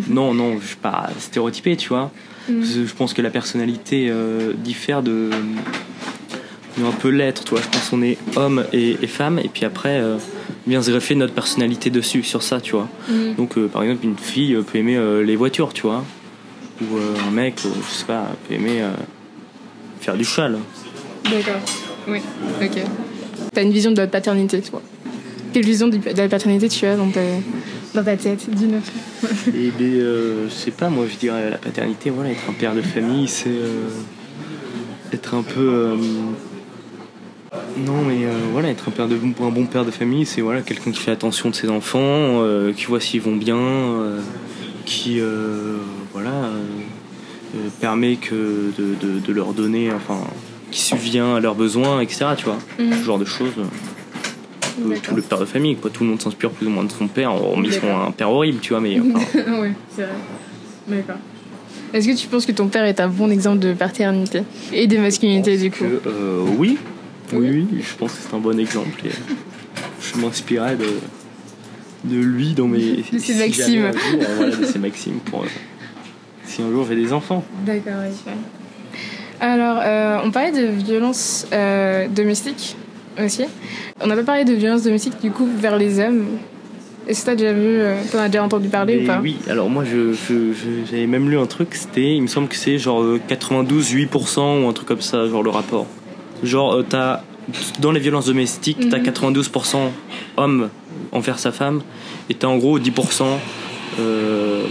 [0.09, 2.11] non, non, je suis pas stéréotypé, tu vois.
[2.49, 5.29] Je pense que la personnalité euh, diffère de,
[6.77, 7.61] de un peu l'être, tu vois.
[7.61, 10.17] Je pense qu'on est homme et, et femme, et puis après euh,
[10.67, 12.87] vient se greffer notre personnalité dessus, sur ça, tu vois.
[13.09, 13.35] Mm.
[13.37, 16.03] Donc, euh, par exemple, une fille peut aimer les voitures, tu vois.
[16.81, 18.81] Ou un mec, je sais pas, peut aimer
[19.99, 20.57] faire du cheval.
[21.25, 21.61] D'accord.
[22.07, 22.19] Oui,
[22.59, 22.81] ok.
[23.53, 24.81] T'as une vision de la paternité, toi.
[25.53, 27.19] Quelle vision de de la paternité tu as dans ta,
[27.93, 28.81] dans ta tête Dis-nous.
[29.55, 32.73] Et ben, euh, je sais pas, moi je dirais la paternité, voilà, être un père
[32.75, 33.89] de famille, c'est euh,
[35.13, 35.59] être un peu.
[35.59, 35.95] euh,
[37.85, 40.61] non, mais euh, voilà, être un, père de, un bon père de famille, c'est voilà,
[40.61, 42.41] quelqu'un qui fait attention de ses enfants,
[42.75, 43.59] qui voit s'ils vont bien,
[44.85, 45.19] qui
[46.13, 46.49] voilà,
[47.81, 50.19] permet que de, de- de leur donner, enfin,
[50.71, 52.25] qui subvient à leurs besoins, etc.
[52.37, 52.93] Tu vois, Mhm.
[52.93, 53.51] ce genre de choses.
[55.03, 55.89] Tout le père de famille, quoi.
[55.91, 58.59] Tout le monde s'inspire plus ou moins de son père, hormis son un père horrible,
[58.61, 59.25] tu vois, mais enfin,
[59.61, 60.11] oui, c'est vrai.
[60.87, 61.15] D'accord.
[61.93, 64.97] Est-ce que tu penses que ton père est un bon exemple de paternité et de
[64.97, 65.83] masculinité, du coup?
[65.83, 66.77] Que, euh, oui.
[67.33, 67.67] oui, Oui.
[67.71, 69.01] oui, je pense que c'est un bon exemple.
[69.05, 69.09] Et
[70.01, 70.85] je m'inspirais de,
[72.05, 73.03] de lui dans mes.
[73.11, 73.83] De ses si maximes.
[73.85, 73.91] euh,
[74.37, 75.43] voilà, de ses maximes pour.
[75.43, 75.47] euh,
[76.45, 77.43] si un jour j'ai des enfants.
[77.65, 78.31] D'accord, oui.
[79.41, 81.45] Alors, euh, on parlait de violence
[82.15, 82.75] domestique
[83.23, 83.43] aussi.
[84.01, 86.25] On n'a pas parlé de violence domestique du coup vers les hommes.
[87.07, 89.37] Est-ce que t'as déjà vu, euh, t'en as déjà entendu parler Mais ou pas oui,
[89.49, 90.13] alors moi je,
[90.89, 94.67] j'avais même lu un truc, c'était, il me semble que c'est genre euh, 92-8% ou
[94.69, 95.87] un truc comme ça, genre le rapport.
[96.43, 97.21] Genre, euh, t'as,
[97.79, 99.03] dans les violences domestiques, t'as Mhm.
[99.05, 99.77] 92%
[100.37, 100.69] hommes
[101.11, 101.81] envers sa femme,
[102.29, 103.23] et t'as en gros 10%
[103.99, 104.63] euh,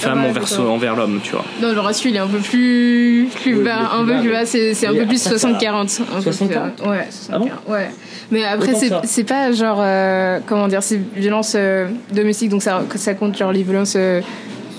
[0.00, 1.44] femmes Ah ouais, envers, l'homme, tu vois.
[1.62, 3.28] Non, le ratio il est un peu plus,
[3.64, 6.00] bas, un peu plus bas, c'est, c'est un peu plus après, ça- 60-40.
[6.02, 6.48] un peu plus 60-40?
[6.54, 6.90] bas.
[6.90, 7.28] Ouais, 60-40.
[7.32, 7.90] Ah bon ouais.
[8.30, 12.82] Mais après, c'est, c'est pas genre, euh, comment dire, c'est violence euh, domestique, donc ça,
[12.94, 14.20] ça compte genre les violences euh,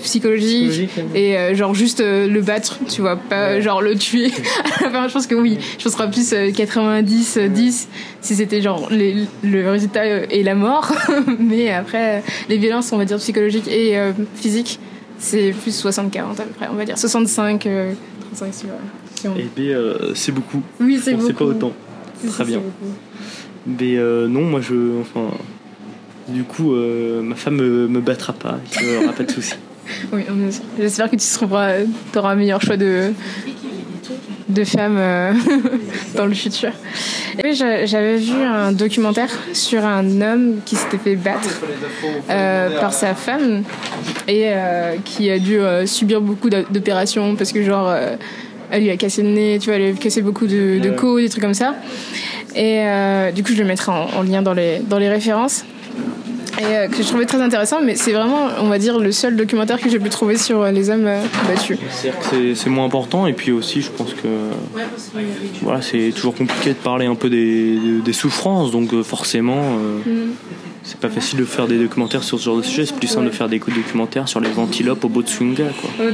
[0.04, 0.70] psychologiques.
[0.72, 1.16] Psychologique.
[1.16, 4.32] Et euh, genre juste euh, le battre, tu vois, pas genre le tuer.
[4.86, 7.88] enfin, je pense que oui, je pense que ce sera plus euh, 90, euh, 10
[8.22, 10.92] si c'était genre les- le résultat est la mort.
[11.40, 14.80] Mais après, les violences, on va dire psychologiques et euh, physiques,
[15.22, 15.98] c'est plus 60-40
[16.42, 17.94] à peu près, on va dire 65, euh,
[18.34, 18.72] 35 si, ouais,
[19.16, 20.62] si on- Et bien, euh, c'est beaucoup.
[20.80, 21.34] Oui, c'est beaucoup.
[21.34, 21.72] pas autant.
[22.28, 22.62] Très c'est bien.
[23.66, 25.00] Mais euh, non, moi je.
[25.02, 25.34] Enfin.
[26.28, 29.54] Du coup, euh, ma femme me, me battra pas, il n'y aura pas de souci.
[30.14, 30.62] Oui, bien sûr.
[30.80, 31.74] J'espère que tu trouveras,
[32.16, 33.12] auras un meilleur choix de,
[34.50, 35.34] de femmes euh,
[36.16, 36.72] dans le futur.
[37.38, 41.62] Et puis, j'a- j'avais vu un documentaire sur un homme qui s'était fait battre
[42.30, 43.64] euh, par sa femme
[44.28, 48.16] et euh, qui a dû euh, subir beaucoup d'opérations parce que genre euh,
[48.70, 50.90] elle lui a cassé le nez, tu vois, elle lui a cassé beaucoup de, de
[50.92, 51.76] côtes, des trucs comme ça.
[52.56, 55.66] Et euh, du coup, je le mettrai en, en lien dans les, dans les références.
[56.62, 59.36] Et euh, que je trouvais très intéressant, mais c'est vraiment, on va dire, le seul
[59.36, 61.78] documentaire que j'ai pu trouver sur euh, les hommes euh, battus.
[61.92, 62.12] C'est
[62.56, 64.28] c'est moins important et puis aussi je pense que
[65.62, 70.28] voilà c'est toujours compliqué de parler un peu des, des souffrances donc forcément euh,
[70.84, 73.26] c'est pas facile de faire des documentaires sur ce genre de sujet c'est plus simple
[73.26, 75.90] de faire des documentaires sur les antilopes au Botswana quoi.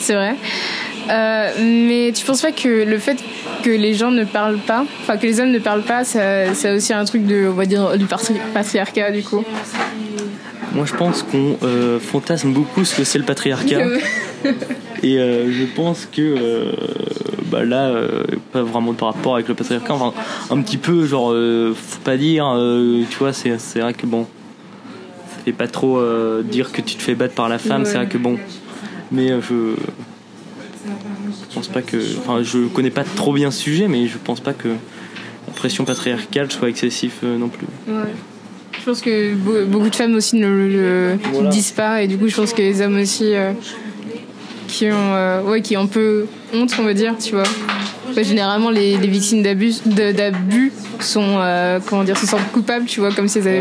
[0.00, 0.36] C'est vrai.
[1.08, 3.18] Euh, mais tu penses pas que le fait
[3.62, 6.70] que les gens ne parlent pas, enfin que les hommes ne parlent pas, ça, c'est
[6.74, 9.44] aussi un truc de, on va dire, du patri- patriarcat du coup?
[10.74, 13.80] Moi je pense qu'on euh, fantasme beaucoup ce que c'est le patriarcat.
[15.02, 16.72] Et euh, je pense que
[17.50, 17.90] bah là
[18.52, 20.12] pas vraiment de rapport avec le patriarcat enfin
[20.50, 21.30] un petit peu genre
[21.74, 22.44] faut pas dire
[23.08, 24.26] tu vois c'est c'est vrai que bon
[25.30, 26.02] ça fait pas trop
[26.42, 28.36] dire que tu te fais battre par la femme c'est vrai que bon.
[29.10, 29.74] Mais je
[31.58, 34.52] pense pas que enfin je connais pas trop bien ce sujet mais je pense pas
[34.52, 38.12] que la pression patriarcale soit excessive euh, non plus Ouais.
[38.78, 41.50] Je pense que be- beaucoup de femmes aussi ne le, le Voilà.
[41.50, 43.52] disent pas et du coup je pense que les hommes aussi euh,
[44.68, 47.42] qui ont euh, ouais qui ont un peu honte on va dire tu vois.
[48.10, 53.12] Enfin, généralement les, les victimes d'abus sont euh, comment dire se sentent coupables tu vois
[53.12, 53.58] comme si elles avaient,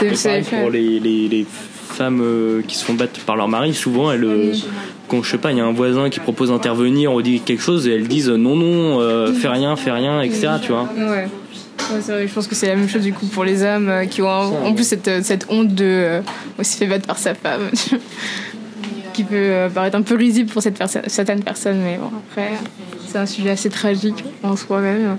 [0.00, 0.60] avaient pareil fait.
[0.60, 4.24] pour les, les, les femmes euh, qui se font battre par leur mari, souvent elles,
[4.24, 4.52] euh,
[5.22, 7.86] je sais pas, il y a un voisin qui propose d'intervenir ou dit quelque chose
[7.86, 10.48] et elles disent euh, non non, euh, fais rien, fais rien, etc.
[10.62, 10.88] Tu vois.
[10.96, 11.28] Ouais.
[11.78, 14.28] Je pense que c'est la même chose du coup pour les hommes euh, qui ont
[14.28, 16.20] en, plus cette, cette honte de euh,
[16.58, 17.70] ouais, se fait battre par sa femme
[19.12, 22.52] qui peut paraître un peu risible pour certaines personnes mais bon après
[23.06, 25.18] c'est un sujet assez tragique en soi-même.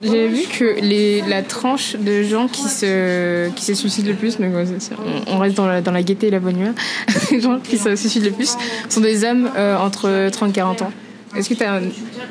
[0.00, 4.38] J'ai vu que les, la tranche de gens qui se, qui se suicident le plus,
[4.38, 6.74] donc on, on reste dans la, dans la gaieté et la bonne humeur,
[7.32, 8.56] les gens qui se suicident le plus
[8.88, 10.92] sont des hommes euh, entre 30 et 40 ans.
[11.36, 11.80] Est-ce que tu as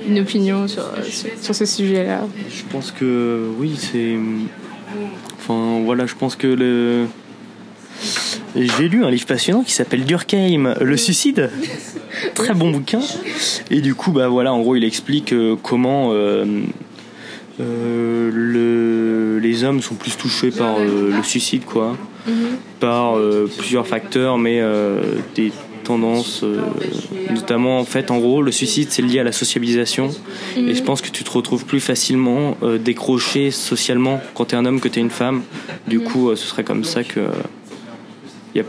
[0.08, 2.22] une opinion sur, sur, sur ce sujet-là?
[2.50, 4.16] Je pense que oui, c'est.
[5.38, 7.06] Enfin voilà, je pense que le.
[8.56, 11.52] J'ai lu un livre passionnant qui s'appelle Durkheim, Le suicide.
[12.34, 13.02] Très bon bouquin.
[13.70, 16.46] Et du coup, bah voilà, en gros, il explique euh, comment euh,
[17.60, 21.96] le, les hommes sont plus touchés par euh, le suicide, quoi.
[22.80, 25.02] Par euh, plusieurs facteurs, mais euh,
[25.36, 25.52] des
[25.86, 26.60] tendances, euh,
[27.34, 30.10] notamment en fait, en gros, le suicide c'est lié à la sociabilisation.
[30.58, 34.66] Et je pense que tu te retrouves plus facilement euh, décroché socialement quand t'es un
[34.66, 35.44] homme que t'es une femme.
[35.88, 37.22] Du coup, euh, ce serait comme ça que
[38.54, 38.66] il y a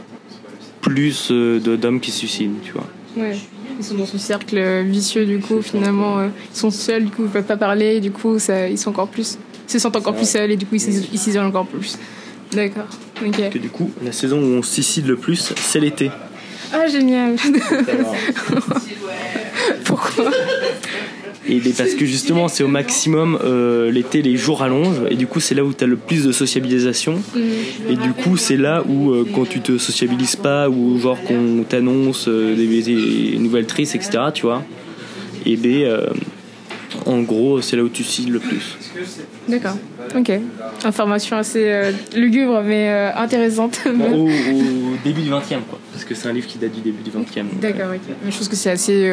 [0.80, 2.86] plus euh, de- d'hommes qui se suicident, tu vois.
[3.16, 3.36] Ouais.
[3.79, 7.22] Ils sont dans ce cercle vicieux, du coup, finalement, euh, ils sont seuls, du coup,
[7.24, 9.97] ils peuvent pas parler, et du coup, ça, ils sont encore plus, ils se sentent
[9.97, 11.97] encore plus seuls, et du coup, ils s'is- ils s'isolent encore plus.
[12.53, 12.87] D'accord.
[13.24, 13.51] Ok.
[13.51, 16.11] Que du coup, la saison où on se suicide le plus, c'est l'été.
[16.72, 17.37] Ah, génial.
[19.85, 20.31] Pourquoi?
[21.49, 25.26] Et ben, parce que justement, c'est au maximum euh, l'été, les jours rallongent, et du
[25.26, 27.16] coup, c'est là où tu as le plus de sociabilisation.
[27.88, 31.64] Et du coup, c'est là où, euh, quand tu te sociabilises pas, ou genre qu'on
[31.68, 34.62] t'annonce euh, des, des nouvelles tristes, etc., tu vois,
[35.46, 36.07] et ben, euh,
[37.07, 38.76] en gros, c'est là où tu suicides le plus.
[39.49, 39.76] D'accord.
[40.14, 40.30] Ok.
[40.84, 43.80] Information assez euh, lugubre, mais euh, intéressante.
[43.86, 44.28] Au, au
[45.05, 45.78] début du 20 e quoi.
[45.92, 48.14] Parce que c'est un livre qui date du début du 20 e D'accord, ok.
[48.24, 49.11] Mais je pense que c'est assez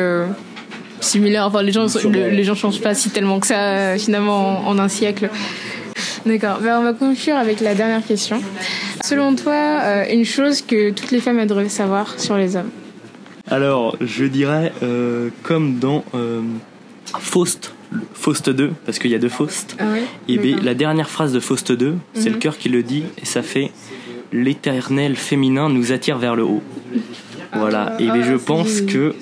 [1.05, 1.45] euh, similaire.
[1.47, 4.71] Enfin, les gens, le- les gens changent pas si tellement que ça, euh, finalement, en,
[4.71, 5.29] en un siècle.
[6.25, 6.59] D'accord.
[6.61, 8.41] Ben, on va conclure avec la dernière question.
[9.03, 12.69] Selon toi, euh, une chose que toutes les femmes devraient savoir sur les hommes?
[13.49, 16.41] Alors, je dirais, euh, comme dans euh,
[17.19, 17.73] Faust,
[18.15, 21.31] Faust 2, parce qu'il y a deux Faust, Ah ouais et ben, la dernière phrase
[21.31, 22.33] de Faust 2, c'est Mhm.
[22.33, 23.71] le cœur qui le dit, et ça fait
[24.33, 26.63] L'éternel féminin nous attire vers le haut.
[27.53, 29.13] Voilà, et ben, je Ah, pense que.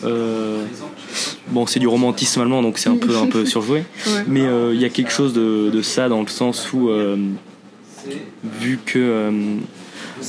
[1.54, 4.24] Bon, c'est du romantisme allemand, donc c'est un peu, un peu surjoué, Ouais.
[4.28, 7.16] mais euh, il y a quelque chose de, de ça dans le sens où, euh,
[8.60, 9.00] vu que.
[9.00, 9.32] euh,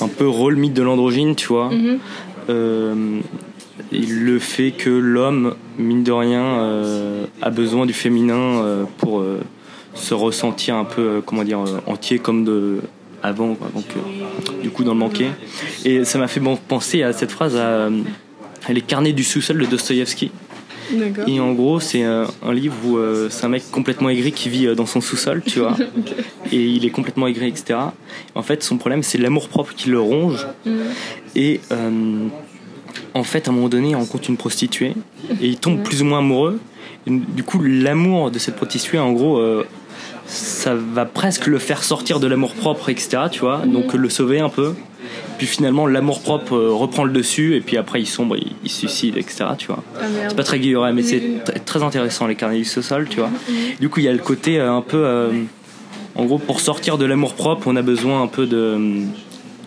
[0.00, 1.70] un peu rôle mythe de l'androgyne, tu vois.
[2.50, 3.20] Euh,
[3.92, 9.24] et le fait que l'homme, mine de rien, euh, a besoin du féminin euh, pour
[9.94, 12.80] se ressentir un peu, comment dire, entier comme de
[13.22, 15.28] avant, donc euh, du coup dans le manqué.
[15.84, 17.90] Et ça m'a fait penser à cette phrase, à, euh,
[18.68, 20.30] Les carnets du sous-sol de Dostoïevski.
[21.26, 24.48] Et en gros, c'est euh, un livre où euh, c'est un mec complètement aigri qui
[24.48, 25.76] vit euh, dans son sous-sol, tu vois.
[26.52, 27.78] Et il est complètement aigri, etc.
[28.34, 30.46] En fait, son problème, c'est l'amour propre qui le ronge.
[30.66, 30.82] Mhm.
[31.36, 32.28] Et euh,
[33.14, 34.94] en fait, à un moment donné, il rencontre une prostituée
[35.40, 36.60] et il tombe plus ou moins amoureux.
[37.06, 39.66] Et du coup, l'amour de cette prostituée, en gros, euh,
[40.26, 43.24] ça va presque le faire sortir de l'amour propre, etc.
[43.30, 44.74] Tu vois, donc le sauver un peu.
[45.38, 48.70] Puis finalement, l'amour propre euh, reprend le dessus et puis après, il sombre, il, il
[48.70, 49.46] suicide, etc.
[49.58, 49.82] Tu vois.
[50.00, 50.04] Ah.
[50.28, 53.30] C'est pas très guilleret, mais c'est tr- très intéressant les carnets du sous-sol, tu vois.
[53.80, 54.98] Du coup, il y a le côté euh, un peu.
[55.04, 55.30] euh,
[56.16, 58.78] en gros, pour sortir de l'amour propre, on a besoin un peu de,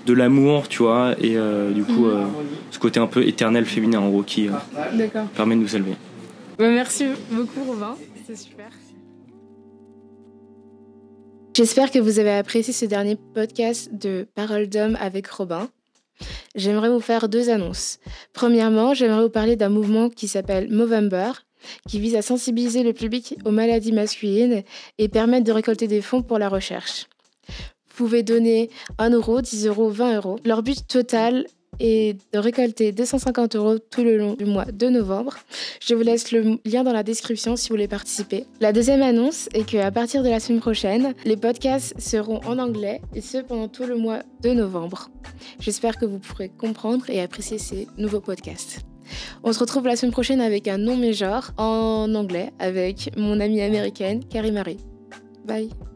[0.06, 2.24] de l'amour, tu vois, et euh, du coup, euh,
[2.72, 4.48] ce côté un peu éternel féminin, en gros, qui
[5.36, 5.96] permet de nous élever.
[6.58, 7.96] Bah, merci beaucoup, Robin.
[8.26, 8.68] C'est super.
[11.58, 15.72] J'espère que vous avez apprécié ce dernier podcast de Parole d'homme avec Robin.
[16.54, 17.98] J'aimerais vous faire deux annonces.
[18.32, 21.32] Premièrement, j'aimerais vous parler d'un mouvement qui s'appelle Movember,
[21.90, 24.62] qui vise à sensibiliser le public aux maladies masculines
[25.00, 27.08] et permettre de récolter des fonds pour la recherche.
[27.48, 30.36] Vous pouvez donner 1 euro, 10 euros, 20 euros.
[30.46, 31.48] Leur but total
[31.80, 35.36] est de récolter 250 euros tout le long du mois de novembre.
[35.82, 38.46] Je vous laisse le lien dans la description si vous voulez participer.
[38.60, 43.02] La deuxième annonce est qu'à partir de la semaine prochaine, les podcasts seront en anglais
[43.14, 45.10] et ce pendant tout le mois de novembre.
[45.60, 48.82] J'espère que vous pourrez comprendre et apprécier ces nouveaux podcasts.
[49.44, 53.62] On se retrouve la semaine prochaine avec un nom major en anglais avec mon amie
[53.62, 54.80] américaine Carrie Marie.
[55.46, 55.87] Bye